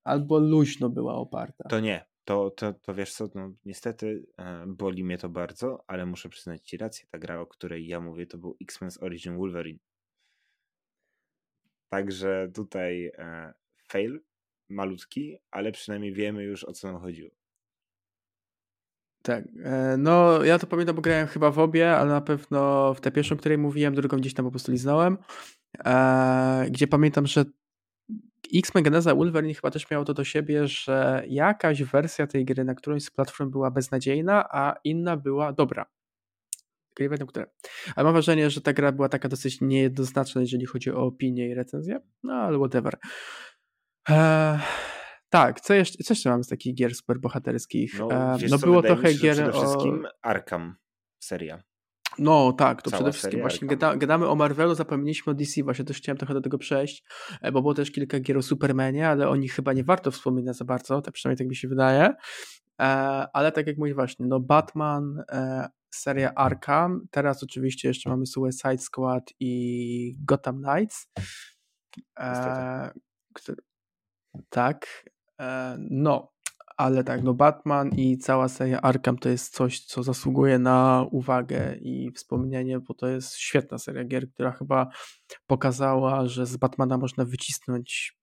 [0.04, 1.70] albo luźno była oparta.
[1.70, 6.06] To nie, to, to, to wiesz co, no niestety e, boli mnie to bardzo, ale
[6.06, 9.80] muszę przyznać ci rację, ta gra, o której ja mówię, to był X-Men's Origin Wolverine.
[11.90, 13.54] Także tutaj e,
[13.88, 14.22] fail
[14.70, 17.32] malutki, ale przynajmniej wiemy już o co nam chodziło.
[19.22, 23.02] Tak, e, no ja to pamiętam, bo grałem chyba w obie, ale na pewno w
[23.02, 25.18] tę pierwszą, której mówiłem, drugą gdzieś tam po prostu liznąłem,
[25.86, 27.46] e, gdzie pamiętam, że
[28.56, 32.76] X-Men Geneza Wolverine chyba też miało to do siebie, że jakaś wersja tej gry na
[32.76, 35.86] którąś z platform była beznadziejna, a inna była dobra.
[37.00, 37.46] Nie wiem, które.
[37.96, 41.54] Ale mam wrażenie, że ta gra była taka dosyć niejednoznaczna, jeżeli chodzi o opinię i
[41.54, 42.00] recenzję.
[42.24, 42.98] No ale whatever.
[44.10, 44.60] Eee,
[45.30, 48.00] tak, co jeszcze, co jeszcze mam z takich gier superbohaterskich?
[48.00, 50.10] No, eee, no było trochę gier przede wszystkim o...
[50.22, 50.76] Arkham
[51.20, 51.64] seria.
[52.20, 55.86] No tak, to Cała przede wszystkim właśnie gada, gadamy o Marvelu, zapomnieliśmy o DC, właśnie
[55.86, 57.04] też chciałem trochę do tego przejść,
[57.42, 60.58] e, bo było też kilka gier o Supermanie, ale o nich chyba nie warto wspominać
[60.58, 62.14] za bardzo, tak przynajmniej tak mi się wydaje,
[62.82, 62.86] e,
[63.34, 68.78] ale tak jak mówię właśnie, no Batman, e, seria Arkham, teraz oczywiście jeszcze mamy Suicide
[68.78, 71.08] Squad i Gotham Knights,
[72.20, 72.92] e,
[73.34, 73.62] który,
[74.50, 75.10] tak,
[75.80, 76.33] no,
[76.84, 81.76] ale tak, no Batman i cała seria Arkham to jest coś, co zasługuje na uwagę
[81.82, 84.90] i wspomnienie, bo to jest świetna seria gier, która chyba
[85.48, 88.18] pokazała, że z Batmana można wycisnąć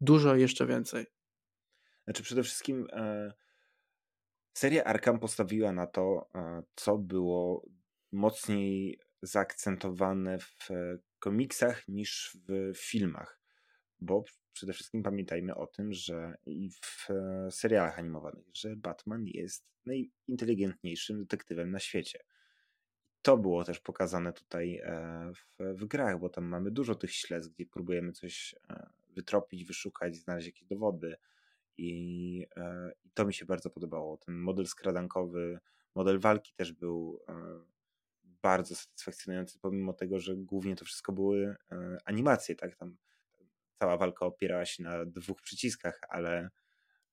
[0.00, 1.06] dużo jeszcze więcej.
[2.04, 3.32] Znaczy przede wszystkim e,
[4.56, 7.66] seria Arkham postawiła na to, e, co było
[8.12, 13.40] mocniej zaakcentowane w e, komiksach niż w filmach,
[14.04, 19.64] bo przede wszystkim pamiętajmy o tym, że i w e, serialach animowanych, że Batman jest
[19.86, 22.18] najinteligentniejszym detektywem na świecie.
[23.22, 27.52] To było też pokazane tutaj e, w, w grach, bo tam mamy dużo tych śledztw,
[27.54, 31.16] gdzie próbujemy coś e, wytropić, wyszukać, znaleźć jakieś dowody.
[31.76, 32.46] I,
[33.04, 34.16] I to mi się bardzo podobało.
[34.16, 35.58] Ten model skradankowy,
[35.94, 37.20] model walki też był
[38.42, 41.56] bardzo satysfakcjonujący, pomimo tego, że głównie to wszystko były
[42.04, 42.76] animacje, tak?
[42.76, 42.96] Tam
[43.78, 46.48] cała walka opierała się na dwóch przyciskach, ale,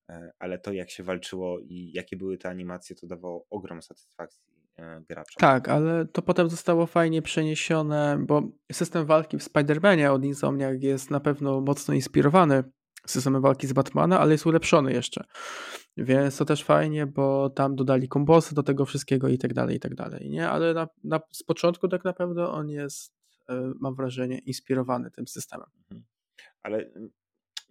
[0.10, 4.54] e, ale to jak się walczyło i jakie były te animacje, to dawało ogrom satysfakcji
[4.78, 5.40] e, graczom.
[5.40, 11.12] Tak, ale to potem zostało fajnie przeniesione, bo system walki w Spider-Manie od Insomniac jest
[11.12, 12.64] na pewno mocno inspirowany
[13.08, 15.24] systemem walki z Batmana, ale jest ulepszony jeszcze.
[15.98, 19.80] Więc to też fajnie, bo tam dodali kombosy do tego wszystkiego i tak dalej, i
[19.80, 20.50] tak dalej, nie?
[20.50, 23.14] Ale na, na, z początku tak naprawdę on jest,
[23.50, 25.68] e, mam wrażenie, inspirowany tym systemem.
[25.92, 26.11] Mhm
[26.64, 26.92] ale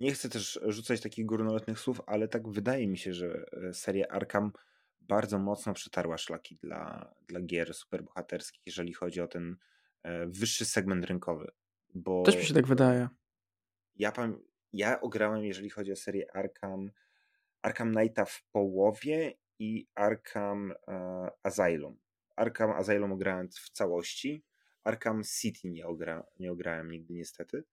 [0.00, 4.09] nie chcę też rzucać takich górnolotnych słów, ale tak wydaje mi się, że e, seria
[4.09, 4.53] Arkham
[5.00, 9.57] bardzo mocno przetarła szlaki dla, dla gier superbohaterskich, jeżeli chodzi o ten
[10.03, 11.50] e, wyższy segment rynkowy.
[11.94, 13.09] Bo Też mi się tak wydaje.
[13.96, 14.12] Ja,
[14.72, 16.90] ja ograłem, jeżeli chodzi o serię Arkham,
[17.62, 21.98] Arkham Knighta w połowie i Arkham e, Asylum.
[22.37, 24.44] Arkham Asylum ograłem w całości.
[24.85, 27.64] Arkham City nie, ogra, nie ograłem nigdy niestety.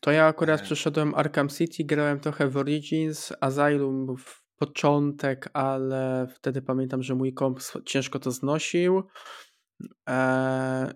[0.00, 6.62] To ja akurat przeszedłem Arkham City, grałem trochę w Origins, Asylum w początek, ale wtedy
[6.62, 9.02] pamiętam, że mój komp ciężko to znosił.
[10.06, 10.90] Eee,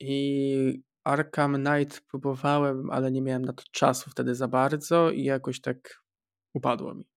[0.00, 5.60] I Arkham Knight próbowałem, ale nie miałem na to czasu wtedy za bardzo i jakoś
[5.60, 6.02] tak
[6.54, 7.08] upadło mi.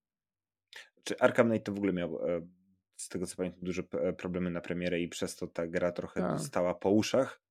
[1.03, 2.47] Czy Arkham Knight to w ogóle miał, e,
[2.95, 3.83] z tego co pamiętam, duże
[4.17, 6.39] problemy na premierę i przez to ta gra trochę tak.
[6.39, 7.41] stała po uszach.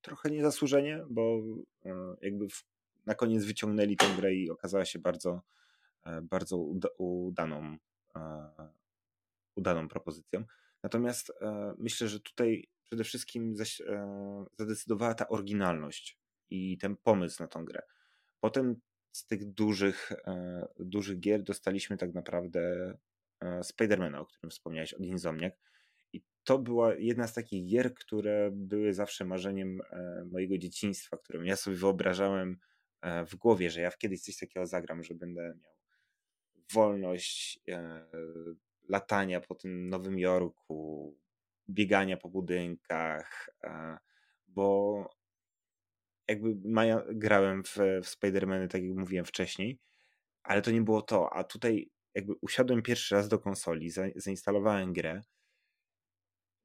[0.00, 1.40] Trochę niezasłużenie, bo
[1.84, 2.64] e, jakby w
[3.08, 5.42] na koniec wyciągnęli tę grę i okazała się bardzo,
[6.06, 6.56] e, bardzo
[6.98, 7.76] udaną,
[8.16, 8.50] e,
[9.56, 10.44] udaną propozycją.
[10.82, 13.54] Natomiast e, myślę, że tutaj przede wszystkim
[14.58, 16.18] zadecydowała ta oryginalność
[16.50, 17.82] i ten pomysł na tą grę.
[18.40, 18.80] Potem
[19.12, 20.12] z tych dużych,
[20.78, 22.94] dużych gier dostaliśmy tak naprawdę
[23.62, 25.54] Spidermana, o którym wspomniałeś, od Insomniac.
[26.12, 29.80] I to była jedna z takich gier, które były zawsze marzeniem
[30.30, 32.58] mojego dzieciństwa, którym ja sobie wyobrażałem
[33.02, 35.78] w głowie, że ja kiedyś coś takiego zagram, że będę miał
[36.72, 38.06] wolność e,
[38.88, 41.16] latania po tym Nowym Jorku,
[41.68, 43.98] biegania po budynkach, e,
[44.46, 45.04] bo
[46.28, 49.78] jakby Maja, grałem w, w Spider-Many, tak jak mówiłem wcześniej,
[50.42, 54.92] ale to nie było to, a tutaj jakby usiadłem pierwszy raz do konsoli, za, zainstalowałem
[54.92, 55.20] grę,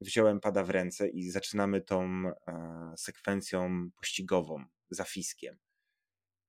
[0.01, 2.03] wziąłem pada w ręce i zaczynamy tą
[2.47, 5.57] e, sekwencją pościgową za fiskiem.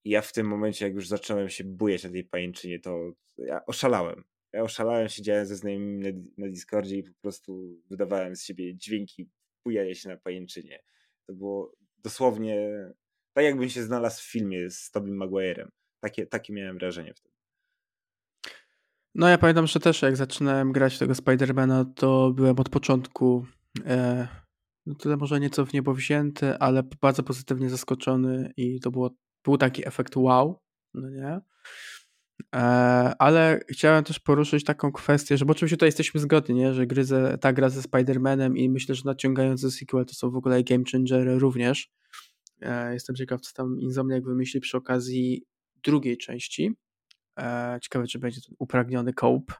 [0.04, 3.66] I ja w tym momencie, jak już zacząłem się bujać na tej pajęczynie, to ja
[3.66, 4.24] oszalałem.
[4.52, 9.28] Ja oszalałem, siedziałem ze znajomymi na, na Discordzie i po prostu wydawałem z siebie dźwięki
[9.64, 10.82] bujania się na pajęczynie.
[11.26, 12.70] To było dosłownie
[13.32, 15.68] tak, jakbym się znalazł w filmie z Tobim Maguire'em.
[16.00, 17.34] Takie, takie miałem wrażenie wtedy.
[19.14, 23.46] No ja pamiętam, że też jak zaczynałem grać tego Spidermana, to byłem od początku
[23.86, 24.28] e,
[24.86, 29.10] no tyle może nieco w niebo wzięty, ale bardzo pozytywnie zaskoczony i to było
[29.44, 30.60] był taki efekt wow,
[30.94, 31.40] no nie?
[32.54, 32.58] E,
[33.18, 36.74] ale chciałem też poruszyć taką kwestię, że bo oczywiście tutaj jesteśmy zgodni, nie?
[36.74, 40.36] że gry ze, ta gra ze Spider-Manem i myślę, że naciągający sequel to są w
[40.36, 41.90] ogóle game changery również.
[42.60, 45.44] E, jestem ciekaw, co tam Insomniac wymyśli przy okazji
[45.84, 46.76] drugiej części.
[47.38, 49.54] E, ciekawe, czy będzie ten upragniony cope.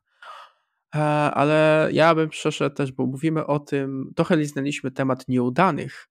[1.32, 6.08] Ale ja bym przeszedł też, bo mówimy o tym, trochę liznęliśmy temat nieudanych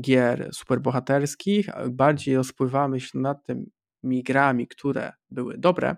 [0.00, 3.38] gier superbohaterskich, bardziej rozpływamy się nad
[4.02, 5.96] tymi grami, które były dobre.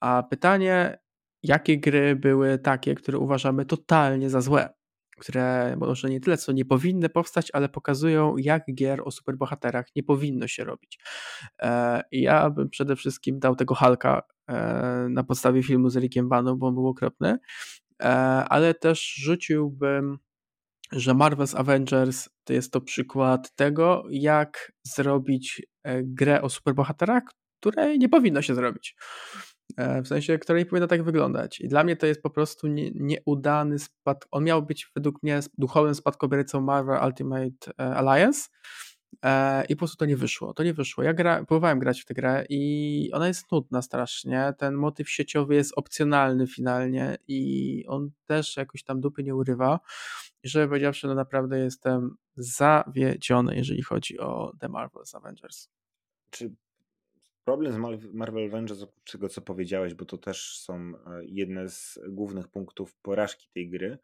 [0.00, 0.98] A pytanie,
[1.42, 4.68] jakie gry były takie, które uważamy totalnie za złe,
[5.18, 10.02] które może nie tyle co nie powinny powstać, ale pokazują, jak gier o superbohaterach nie
[10.02, 10.98] powinno się robić.
[11.62, 16.56] E, ja bym przede wszystkim dał tego Hulka e, na podstawie filmu z Rickiem Baną,
[16.56, 17.38] bo on był okropny,
[18.02, 18.06] e,
[18.48, 20.18] ale też rzuciłbym
[20.92, 25.62] że Marvel's Avengers to jest to przykład tego, jak zrobić
[26.02, 27.22] grę o superbohaterach,
[27.60, 28.96] której nie powinno się zrobić.
[29.76, 31.60] E, w sensie, która nie powinna tak wyglądać.
[31.60, 34.24] I dla mnie to jest po prostu nie, nieudany spad.
[34.30, 38.48] On miał być według mnie duchowym spadkobiercą Marvel Ultimate e, Alliance.
[39.24, 40.54] E, I po prostu to nie wyszło.
[40.54, 41.04] To nie wyszło.
[41.04, 44.54] Ja gra, próbowałem grać w tę grę i ona jest nudna strasznie.
[44.58, 49.80] Ten motyw sieciowy jest opcjonalny finalnie i on też jakoś tam dupy nie urywa.
[50.42, 55.68] I żeby powiedziawszy, no naprawdę jestem zawiedziony, jeżeli chodzi o The Marvel's Avengers.
[56.30, 56.50] Czy
[57.46, 57.76] Problem z
[58.12, 62.94] Marvel Avengers, oprócz tego, co powiedziałeś, bo to też są e, jedne z głównych punktów
[62.94, 63.98] porażki tej gry,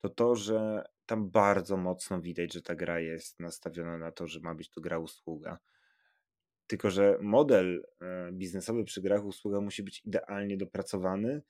[0.00, 4.40] to to, że tam bardzo mocno widać, że ta gra jest nastawiona na to, że
[4.40, 5.58] ma być to gra usługa.
[6.66, 11.42] Tylko, że model e, biznesowy przy grach usługa musi być idealnie dopracowany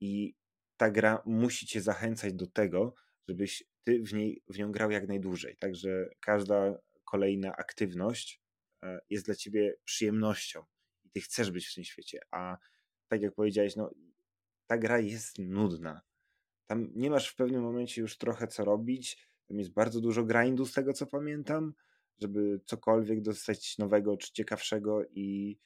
[0.00, 0.34] i
[0.76, 2.94] ta gra musi cię zachęcać do tego,
[3.28, 5.56] żebyś ty w, niej, w nią grał jak najdłużej.
[5.56, 8.42] Także każda kolejna aktywność
[8.82, 10.64] e, jest dla ciebie przyjemnością
[11.14, 12.58] ty chcesz być w tym świecie, a
[13.08, 13.90] tak jak powiedziałeś, no
[14.66, 16.00] ta gra jest nudna.
[16.66, 20.66] Tam nie masz w pewnym momencie już trochę co robić, tam jest bardzo dużo grindu
[20.66, 21.74] z tego co pamiętam,
[22.20, 25.58] żeby cokolwiek dostać nowego czy ciekawszego i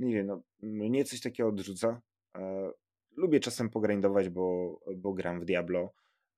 [0.00, 2.02] nie wiem, no mnie coś takiego odrzuca.
[2.36, 2.72] E,
[3.16, 5.92] lubię czasem pogrindować, bo, bo gram w Diablo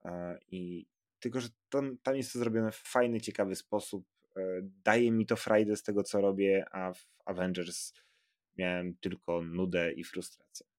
[0.05, 0.87] e, i
[1.21, 4.07] tylko, że tam, tam jest to zrobione w fajny, ciekawy sposób.
[4.37, 7.93] E, daje mi to frajdę z tego, co robię, a w Avengers
[8.57, 10.74] miałem tylko nudę i frustrację.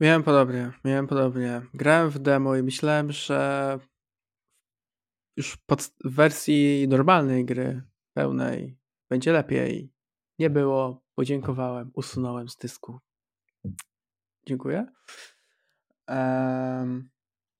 [0.00, 1.62] Miałem podobnie, miałem podobnie.
[1.74, 3.78] Grałem w demo i myślałem, że
[5.36, 7.82] już pod wersji normalnej gry,
[8.14, 8.78] pełnej,
[9.10, 9.92] będzie lepiej.
[10.38, 12.98] Nie było, podziękowałem, usunąłem z dysku.
[14.46, 14.86] Dziękuję.
[16.08, 17.10] Um,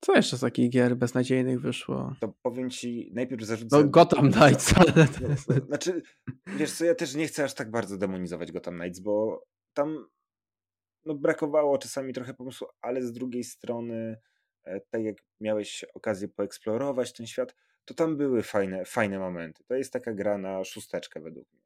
[0.01, 2.14] co jeszcze z takich gier beznadziejnych wyszło?
[2.20, 3.77] To powiem ci, najpierw zarzucę...
[3.77, 5.09] No Gotham Knights, ale...
[5.49, 6.03] No, znaczy,
[6.47, 9.44] wiesz co, ja też nie chcę aż tak bardzo demonizować Gotham Knights, bo
[9.75, 10.07] tam
[11.04, 14.16] no, brakowało czasami trochę pomysłu, ale z drugiej strony,
[14.64, 19.64] e, tak jak miałeś okazję poeksplorować ten świat, to tam były fajne, fajne momenty.
[19.64, 21.62] To jest taka gra na szósteczkę według mnie.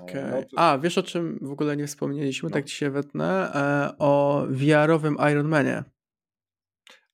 [0.00, 0.30] E, okay.
[0.30, 0.58] No, to...
[0.58, 2.52] A, wiesz o czym w ogóle nie wspomnieliśmy, no.
[2.52, 3.52] tak ci się wetnę?
[3.54, 5.84] E, o VR-owym Iron Manie.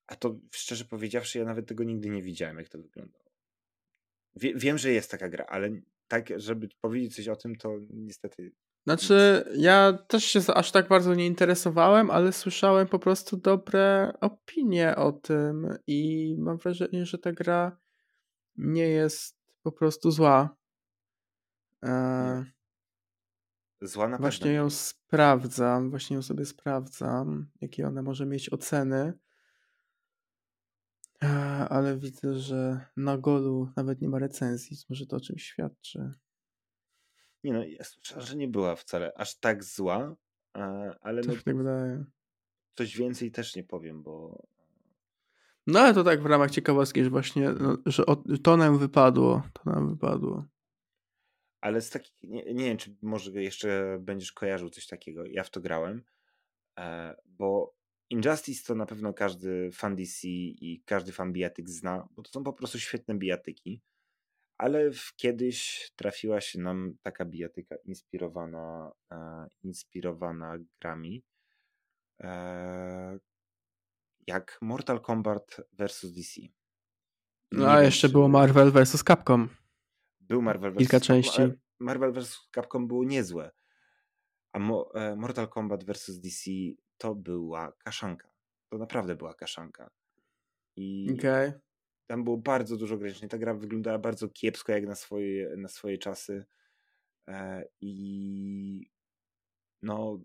[0.07, 3.25] A to szczerze powiedziawszy, ja nawet tego nigdy nie widziałem, jak to wyglądało.
[4.37, 5.71] Wie, wiem, że jest taka gra, ale
[6.09, 8.53] tak, żeby powiedzieć coś o tym, to niestety.
[8.87, 14.97] Znaczy, ja też się aż tak bardzo nie interesowałem, ale słyszałem po prostu dobre opinie
[14.97, 17.79] o tym i mam wrażenie, że ta gra
[18.57, 20.57] nie jest po prostu zła.
[21.85, 22.45] E...
[23.81, 29.13] Zła na Właśnie ją sprawdzam, właśnie ją sobie sprawdzam, jakie ona może mieć oceny.
[31.69, 36.15] Ale widzę, że na Golu nawet nie ma recenzji, może to o czymś świadczy.
[37.47, 40.17] Nie no, ja słyszałem, że nie była wcale aż tak zła,
[41.01, 42.05] ale no, tak wydaje.
[42.75, 44.47] coś więcej też nie powiem, bo...
[45.67, 48.05] No ale to tak w ramach ciekawostki, że właśnie, no, że
[48.43, 50.45] to nam wypadło, to nam wypadło.
[51.61, 55.51] Ale z takich, nie, nie wiem, czy może jeszcze będziesz kojarzył coś takiego, ja w
[55.51, 56.03] to grałem,
[56.79, 57.77] e, bo
[58.11, 62.45] Injustice to na pewno każdy fan DC i każdy fan bijatyk zna, bo to są
[62.45, 63.83] po prostu świetne bijatyki.
[64.59, 71.25] Ale kiedyś trafiła się nam taka bijatyka inspirowana, e, inspirowana grami,
[72.21, 73.19] e,
[74.27, 76.41] jak Mortal Kombat vs DC.
[77.53, 79.49] No a jeszcze było Marvel vs Capcom.
[80.21, 80.79] Był Marvel vs.
[80.79, 81.43] Kilka części.
[81.81, 82.49] Marvel vs.
[82.55, 83.51] Capcom było niezłe.
[84.53, 86.21] A Mo e, Mortal Kombat vs.
[86.21, 86.51] DC
[86.99, 88.29] to była kaszanka.
[88.69, 89.91] To naprawdę była kaszanka.
[90.77, 91.61] I okay.
[92.07, 93.29] Tam było bardzo dużo ograniczeń.
[93.29, 96.45] Ta gra wyglądała bardzo kiepsko jak na swoje, na swoje czasy.
[97.29, 98.91] E, I
[99.83, 100.21] no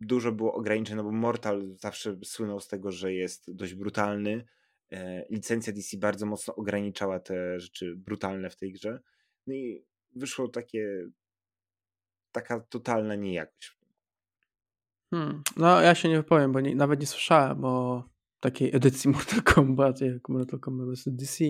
[0.00, 4.44] dużo było ograniczeń, no bo Mortal zawsze słynął z tego, że jest dość brutalny.
[4.92, 9.00] E, licencja DC bardzo mocno ograniczała te rzeczy brutalne w tej grze.
[9.46, 9.84] No i
[10.16, 11.08] wyszło takie
[12.32, 13.80] taka totalna niejakość
[15.10, 15.42] Hmm.
[15.56, 18.04] No, ja się nie wypowiem, bo nie, nawet nie słyszałem o
[18.40, 21.08] takiej edycji Mortal Kombat jak Mortal Kombat vs.
[21.08, 21.44] DC.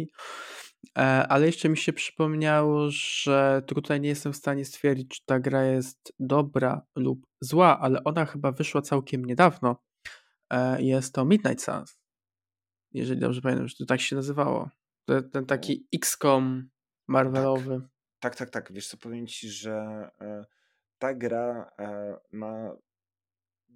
[0.99, 5.41] E, ale jeszcze mi się przypomniało, że tutaj nie jestem w stanie stwierdzić, czy ta
[5.41, 9.82] gra jest dobra lub zła, ale ona chyba wyszła całkiem niedawno.
[10.51, 12.01] E, jest to Midnight Suns.
[12.93, 14.70] jeżeli dobrze pamiętam, że to tak się nazywało.
[15.32, 16.68] Ten, taki XCOM
[17.09, 17.80] Marvelowy.
[18.20, 18.72] Tak, tak, tak, tak.
[18.72, 20.45] Wiesz co, powiem ci, że e,
[20.99, 21.70] ta gra
[22.32, 22.76] ma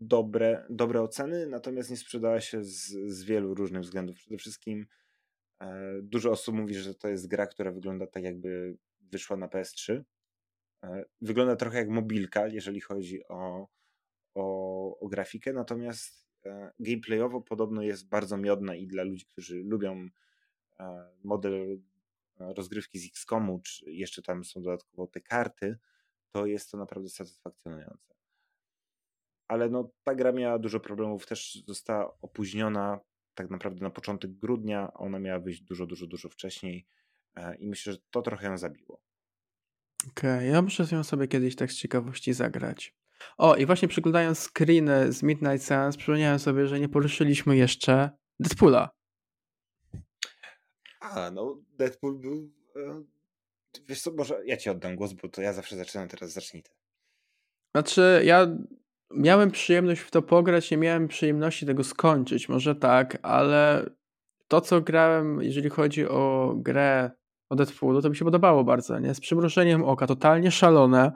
[0.00, 4.16] dobre, dobre oceny, natomiast nie sprzedała się z, z wielu różnych względów.
[4.16, 4.86] Przede wszystkim
[5.60, 10.02] e, dużo osób mówi, że to jest gra, która wygląda tak, jakby wyszła na PS3.
[10.82, 13.68] E, wygląda trochę jak mobilka, jeżeli chodzi o,
[14.34, 20.08] o, o grafikę, natomiast e, gameplayowo podobno jest bardzo miodna i dla ludzi, którzy lubią
[20.80, 21.80] e, model
[22.38, 25.78] rozgrywki z XCOMu, czy jeszcze tam są dodatkowo te karty,
[26.30, 28.14] to jest to naprawdę satysfakcjonujące.
[29.48, 33.00] Ale no, ta gra miała dużo problemów, też została opóźniona
[33.34, 36.86] tak naprawdę na początek grudnia, ona miała wyjść dużo, dużo, dużo wcześniej
[37.58, 39.00] i myślę, że to trochę ją zabiło.
[40.10, 42.94] Okej, okay, ja muszę ją sobie kiedyś tak z ciekawości zagrać.
[43.36, 48.90] O, i właśnie przeglądając screeny z Midnight Suns, przypomniałem sobie, że nie poruszyliśmy jeszcze Deadpoola.
[51.00, 52.50] A, no, Deadpool był.
[52.76, 53.02] E,
[53.88, 56.70] wiesz co, może ja ci oddam głos, bo to ja zawsze zaczynam, teraz zacznij ty.
[57.74, 58.46] Znaczy, ja
[59.16, 63.90] miałem przyjemność w to pograć, nie miałem przyjemności tego skończyć, może tak, ale
[64.48, 67.10] to, co grałem, jeżeli chodzi o grę
[67.50, 69.14] o Deadpoolu, to mi się podobało bardzo, nie?
[69.14, 71.12] Z przymrużeniem oka, totalnie szalone.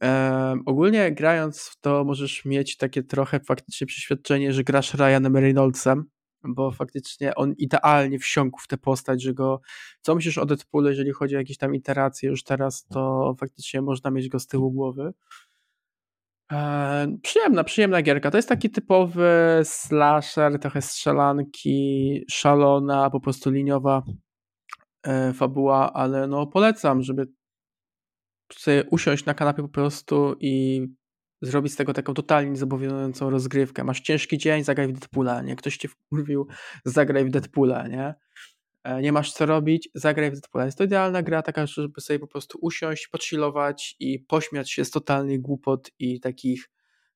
[0.00, 6.04] Um, ogólnie grając w to możesz mieć takie trochę faktycznie przeświadczenie, że grasz Ryanem Reynoldsem,
[6.44, 9.60] bo faktycznie on idealnie wsiąkł w tę postać, że go,
[10.00, 14.10] co myślisz o Deadpoolu, jeżeli chodzi o jakieś tam iteracje już teraz, to faktycznie można
[14.10, 15.12] mieć go z tyłu głowy.
[17.22, 18.30] Przyjemna, przyjemna gierka.
[18.30, 24.02] To jest taki typowy slasher, trochę strzelanki, szalona, po prostu liniowa
[25.02, 27.26] e, fabuła, ale no polecam, żeby
[28.52, 30.86] sobie usiąść na kanapie po prostu i
[31.42, 33.84] zrobić z tego taką totalnie niezobowiązującą rozgrywkę.
[33.84, 35.56] Masz ciężki dzień, zagraj w Deadpoola, nie?
[35.56, 36.46] Ktoś cię wkurwił,
[36.84, 38.14] zagraj w Deadpoola, nie?
[38.84, 40.64] E, nie masz co robić, zagraj w Deadpoola.
[40.64, 44.90] Jest to idealna gra taka, żeby sobie po prostu usiąść, pochillować i pośmiać się z
[44.90, 46.70] totalnych głupot i takich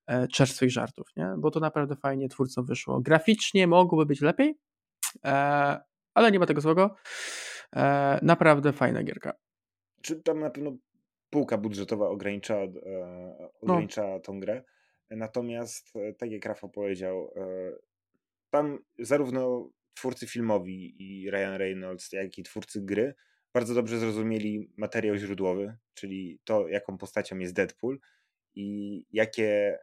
[0.07, 1.35] e, czerstwych żartów, nie?
[1.39, 3.01] Bo to naprawdę fajnie twórcom wyszło.
[3.01, 4.59] Graficznie mogłoby być lepiej,
[5.25, 5.81] e,
[6.15, 6.95] ale nie ma tego złego.
[7.77, 9.33] E, naprawdę fajna gierka.
[10.03, 10.77] Czy tam na pewno
[11.31, 12.69] półka budżetowa ograniczała, e,
[13.41, 13.49] no.
[13.61, 14.21] ograniczała no.
[14.21, 14.63] tą grę.
[15.11, 17.31] Natomiast, tak jak Rafał powiedział,
[18.51, 23.15] tam zarówno twórcy filmowi i Ryan Reynolds, jak i twórcy gry
[23.55, 28.01] bardzo dobrze zrozumieli materiał źródłowy, czyli to, jaką postacią jest Deadpool
[28.55, 29.79] i jakie,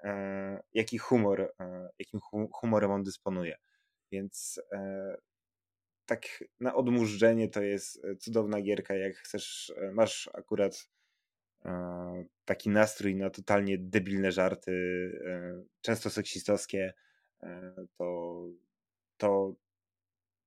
[0.74, 1.54] jaki humor,
[2.00, 2.20] jakim
[2.54, 3.58] humorem on dysponuje.
[4.12, 4.62] Więc
[6.06, 10.90] tak na odmurzenie to jest cudowna gierka, jak chcesz, masz akurat
[12.46, 14.72] taki nastrój na totalnie debilne żarty,
[15.26, 16.94] e, często seksistowskie,
[17.44, 18.48] e, to,
[19.18, 19.56] to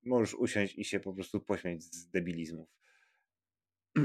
[0.06, 2.68] możesz usiąść i się po prostu pośmiać z debilizmów.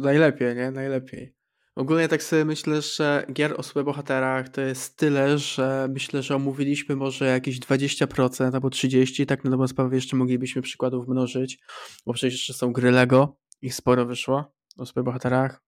[0.00, 0.70] Najlepiej, nie?
[0.70, 1.34] Najlepiej.
[1.76, 6.96] Ogólnie tak sobie myślę, że gier o superbohaterach to jest tyle, że myślę, że omówiliśmy
[6.96, 11.58] może jakieś 20% albo 30%, tak na dobrą sprawę jeszcze moglibyśmy przykładów mnożyć,
[12.06, 15.62] bo przecież jeszcze są gry Lego, ich sporo wyszło o superbohaterach,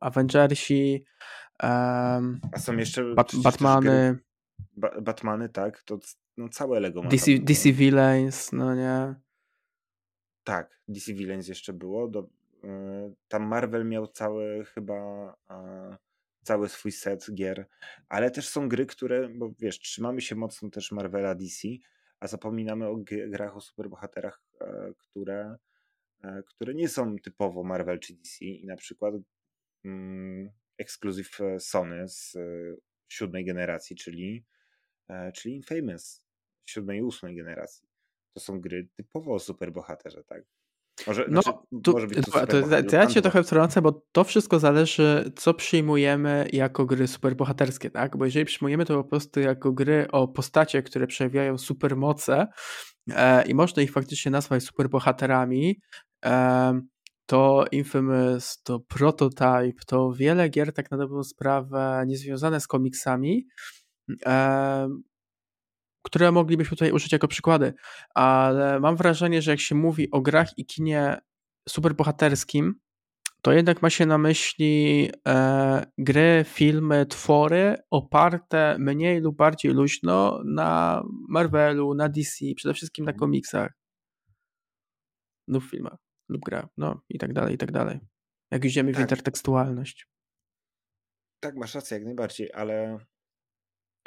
[0.00, 1.04] Avengersi,
[1.62, 4.18] um, A są jeszcze Bat Batmany.
[4.76, 5.98] Ba Batmany, tak, to
[6.38, 7.08] no, całe Lego ma
[7.40, 9.14] DC, Villains, no nie.
[10.44, 12.08] Tak, DC Villains jeszcze było.
[12.08, 12.26] Do, y,
[13.28, 15.34] tam Marvel miał cały chyba
[16.42, 17.66] cały swój set gier,
[18.08, 21.68] ale też są gry, które, bo wiesz, trzymamy się mocno też Marvela DC,
[22.20, 22.96] a zapominamy o
[23.28, 25.56] grach o superbohaterach, y, które,
[26.46, 29.14] które nie są typowo Marvel czy DC i na przykład
[29.84, 32.40] mm, ekskluzyw e, Sony z e,
[33.08, 34.44] siódmej generacji, czyli,
[35.08, 36.22] e, czyli Infamous
[36.70, 37.88] siódmej i ósmej generacji.
[38.34, 40.42] To są gry typowo o superbohaterze, tak?
[41.06, 44.02] Może, no, znaczy, tu, może być to, to, to, to ja cię trochę wtrącę, bo
[44.12, 48.16] to wszystko zależy, co przyjmujemy jako gry superbohaterskie, tak?
[48.16, 52.46] Bo jeżeli przyjmujemy to po prostu jako gry o postacie, które przejawiają supermoce
[53.10, 55.80] e, i można ich faktycznie nazwać superbohaterami,
[56.24, 56.80] e,
[57.26, 63.46] to Infamous, to Prototype, to wiele gier tak na dobrą sprawę niezwiązane z komiksami,
[64.26, 64.88] e,
[66.08, 67.74] które moglibyśmy tutaj użyć jako przykłady,
[68.14, 71.18] ale mam wrażenie, że jak się mówi o grach i kinie
[71.68, 72.74] superbohaterskim,
[73.42, 80.40] to jednak ma się na myśli e, gry, filmy, twory oparte mniej lub bardziej luźno
[80.44, 83.72] na Marvelu, na DC, przede wszystkim na komiksach
[85.48, 85.98] lub filmach
[86.28, 88.00] lub gra, no i tak dalej, i tak dalej.
[88.50, 88.98] Jak idziemy tak.
[88.98, 90.08] w intertekstualność.
[91.40, 92.98] Tak, masz rację, jak najbardziej, ale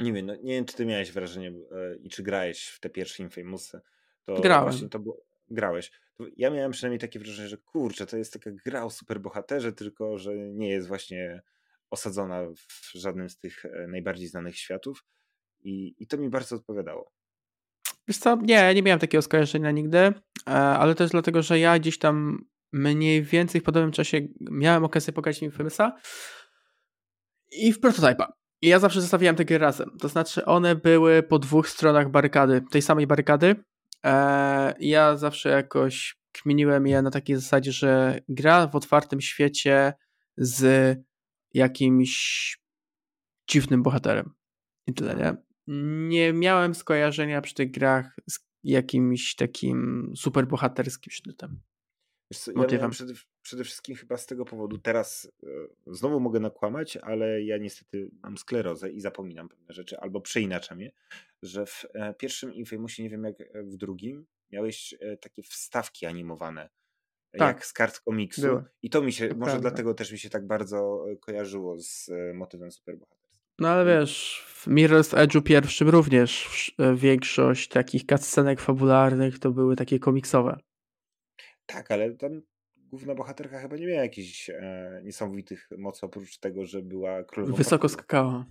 [0.01, 2.89] Nie wiem, no, nie wiem, czy ty miałeś wrażenie e, i czy grałeś w te
[2.89, 3.81] pierwsze Infamousy.
[4.23, 4.89] To Grałem.
[4.89, 5.91] to było, grałeś.
[6.37, 10.35] Ja miałem przynajmniej takie wrażenie, że kurczę, to jest taka gra o superbohaterze, tylko że
[10.35, 11.41] nie jest właśnie
[11.89, 15.05] osadzona w żadnym z tych e, najbardziej znanych światów.
[15.63, 17.11] I, i to mi bardzo odpowiadało.
[18.07, 20.13] Wiesz co, nie, nie miałem takiego skojarzenia nigdy, e,
[20.53, 25.41] ale też dlatego, że ja gdzieś tam mniej więcej w podobnym czasie miałem okazję pokazać
[25.41, 25.97] Infamousa
[27.51, 28.40] i w Prototype'a.
[28.61, 29.97] I ja zawsze zostawiałem te gry razem.
[29.99, 33.55] To znaczy one były po dwóch stronach barykady, tej samej barykady.
[34.05, 39.93] E, ja zawsze jakoś kminiłem je na takiej zasadzie, że gra w otwartym świecie
[40.37, 40.97] z
[41.53, 42.57] jakimś
[43.49, 44.33] dziwnym bohaterem.
[44.87, 45.35] I tyle, nie?
[46.07, 51.61] Nie miałem skojarzenia przy tych grach z jakimś takim superbohaterskim sznytem.
[52.37, 55.47] Co, ja miałem przede, przede, wszystkim chyba z tego powodu, teraz e,
[55.87, 60.91] znowu mogę nakłamać, ale ja niestety mam sklerozę i zapominam pewne rzeczy, albo przeinaczam je,
[61.43, 66.69] że w e, pierwszym Infamousie, nie wiem jak w drugim, miałeś e, takie wstawki animowane,
[67.31, 67.55] tak.
[67.55, 68.41] jak z kart komiksu.
[68.41, 68.63] Były.
[68.81, 73.21] I to mi się, może dlatego też mi się tak bardzo kojarzyło z motywem superbohaterskim.
[73.59, 76.47] No ale wiesz, w Mirror's Edge'u pierwszym również
[76.95, 80.59] większość takich cutscenek fabularnych to były takie komiksowe.
[81.71, 82.41] Tak, ale tam
[82.75, 87.89] główna bohaterka chyba nie miała jakichś e, niesamowitych mocy, oprócz tego, że była królową Wysoko
[87.89, 88.45] skakała.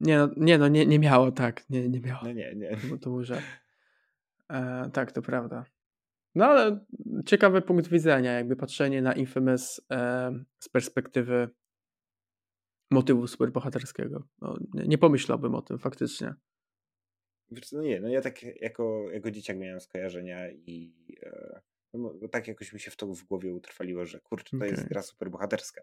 [0.00, 2.20] Nie no, nie, no nie, nie miało, tak, nie, nie miało.
[2.24, 2.76] No nie, nie.
[3.00, 3.42] To może.
[4.50, 5.64] E, tak, to prawda.
[6.34, 6.84] No ale
[7.26, 11.48] ciekawy punkt widzenia, jakby patrzenie na Infamous e, z perspektywy
[12.90, 14.22] motywu superbohaterskiego.
[14.40, 16.34] No, nie, nie pomyślałbym o tym faktycznie.
[17.50, 21.60] Wiesz, no nie, no ja tak jako, jako dzieciak miałem skojarzenia i e,
[21.94, 24.68] no, tak jakoś mi się w to w głowie utrwaliło, że kurczę, to okay.
[24.68, 25.82] jest gra super bohaterska.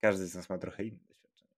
[0.00, 1.54] Każdy z nas ma trochę inne doświadczenie.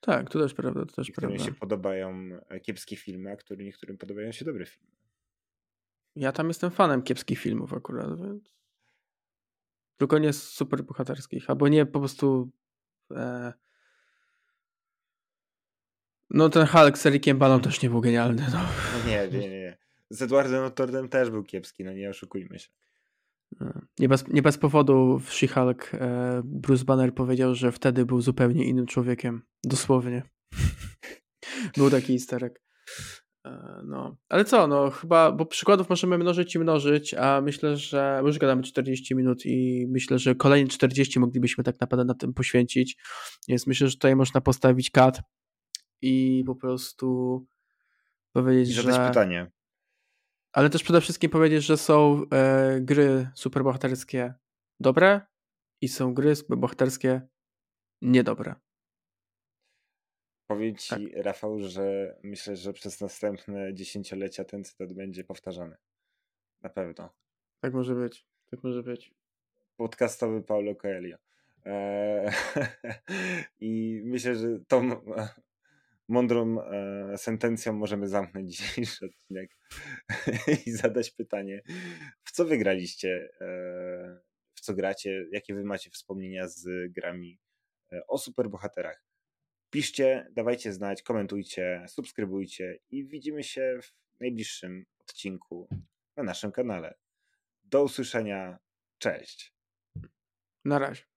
[0.00, 1.46] Tak, to też prawda, to też Niektórym prawda.
[1.52, 4.92] się podobają e, kiepskie filmy, a którym, niektórym podobają się dobre filmy.
[6.16, 8.54] Ja tam jestem fanem kiepskich filmów akurat, więc...
[9.96, 12.50] Tylko nie super bohaterskich, albo nie po prostu...
[13.10, 13.52] E
[16.32, 18.46] no ten Hulk z Ericiem Baną też nie był genialny.
[18.52, 18.58] No.
[18.58, 19.78] no nie, nie, nie.
[20.10, 22.68] Z Edwardem Nortordem też był kiepski, no nie oszukujmy się.
[23.60, 23.72] No.
[23.98, 28.64] Nie bez, nie bez powodu w She-Hulk e, Bruce Banner powiedział, że wtedy był zupełnie
[28.64, 29.42] innym człowiekiem.
[29.64, 30.22] Dosłownie.
[31.76, 32.62] był taki isterek.
[33.46, 38.22] E, no, ale co, no chyba, bo przykładów możemy mnożyć i mnożyć, a myślę, że
[38.24, 42.96] już gadamy 40 minut i myślę, że kolejne 40 moglibyśmy tak naprawdę na tym poświęcić,
[43.48, 45.20] więc myślę, że tutaj można postawić kat
[46.02, 47.46] i po prostu
[48.32, 49.08] powiedzieć, I zadać że...
[49.08, 49.50] pytanie.
[50.52, 54.34] Ale też przede wszystkim powiedzieć, że są e, gry superbohaterskie
[54.80, 55.20] dobre
[55.80, 57.20] i są gry superbohaterskie
[58.02, 58.54] niedobre.
[60.46, 61.24] Powiem ci, tak.
[61.24, 65.76] Rafał, że myślę, że przez następne dziesięciolecia ten cytat będzie powtarzany.
[66.62, 67.10] Na pewno.
[67.60, 68.26] Tak może być.
[68.50, 69.14] Tak może być.
[69.76, 71.18] Podcastowy Paulo Coelho.
[71.64, 72.30] Eee,
[73.60, 74.82] I myślę, że to
[76.08, 79.50] mądrą e, sentencją możemy zamknąć dzisiejszy odcinek
[80.66, 81.62] i zadać pytanie,
[82.24, 84.20] w co wygraliście, e,
[84.54, 87.38] w co gracie, jakie wy macie wspomnienia z grami
[87.92, 89.04] e, o superbohaterach.
[89.70, 95.68] Piszcie, dawajcie znać, komentujcie, subskrybujcie i widzimy się w najbliższym odcinku
[96.16, 96.94] na naszym kanale.
[97.64, 98.58] Do usłyszenia.
[98.98, 99.54] Cześć.
[100.64, 101.11] Na razie.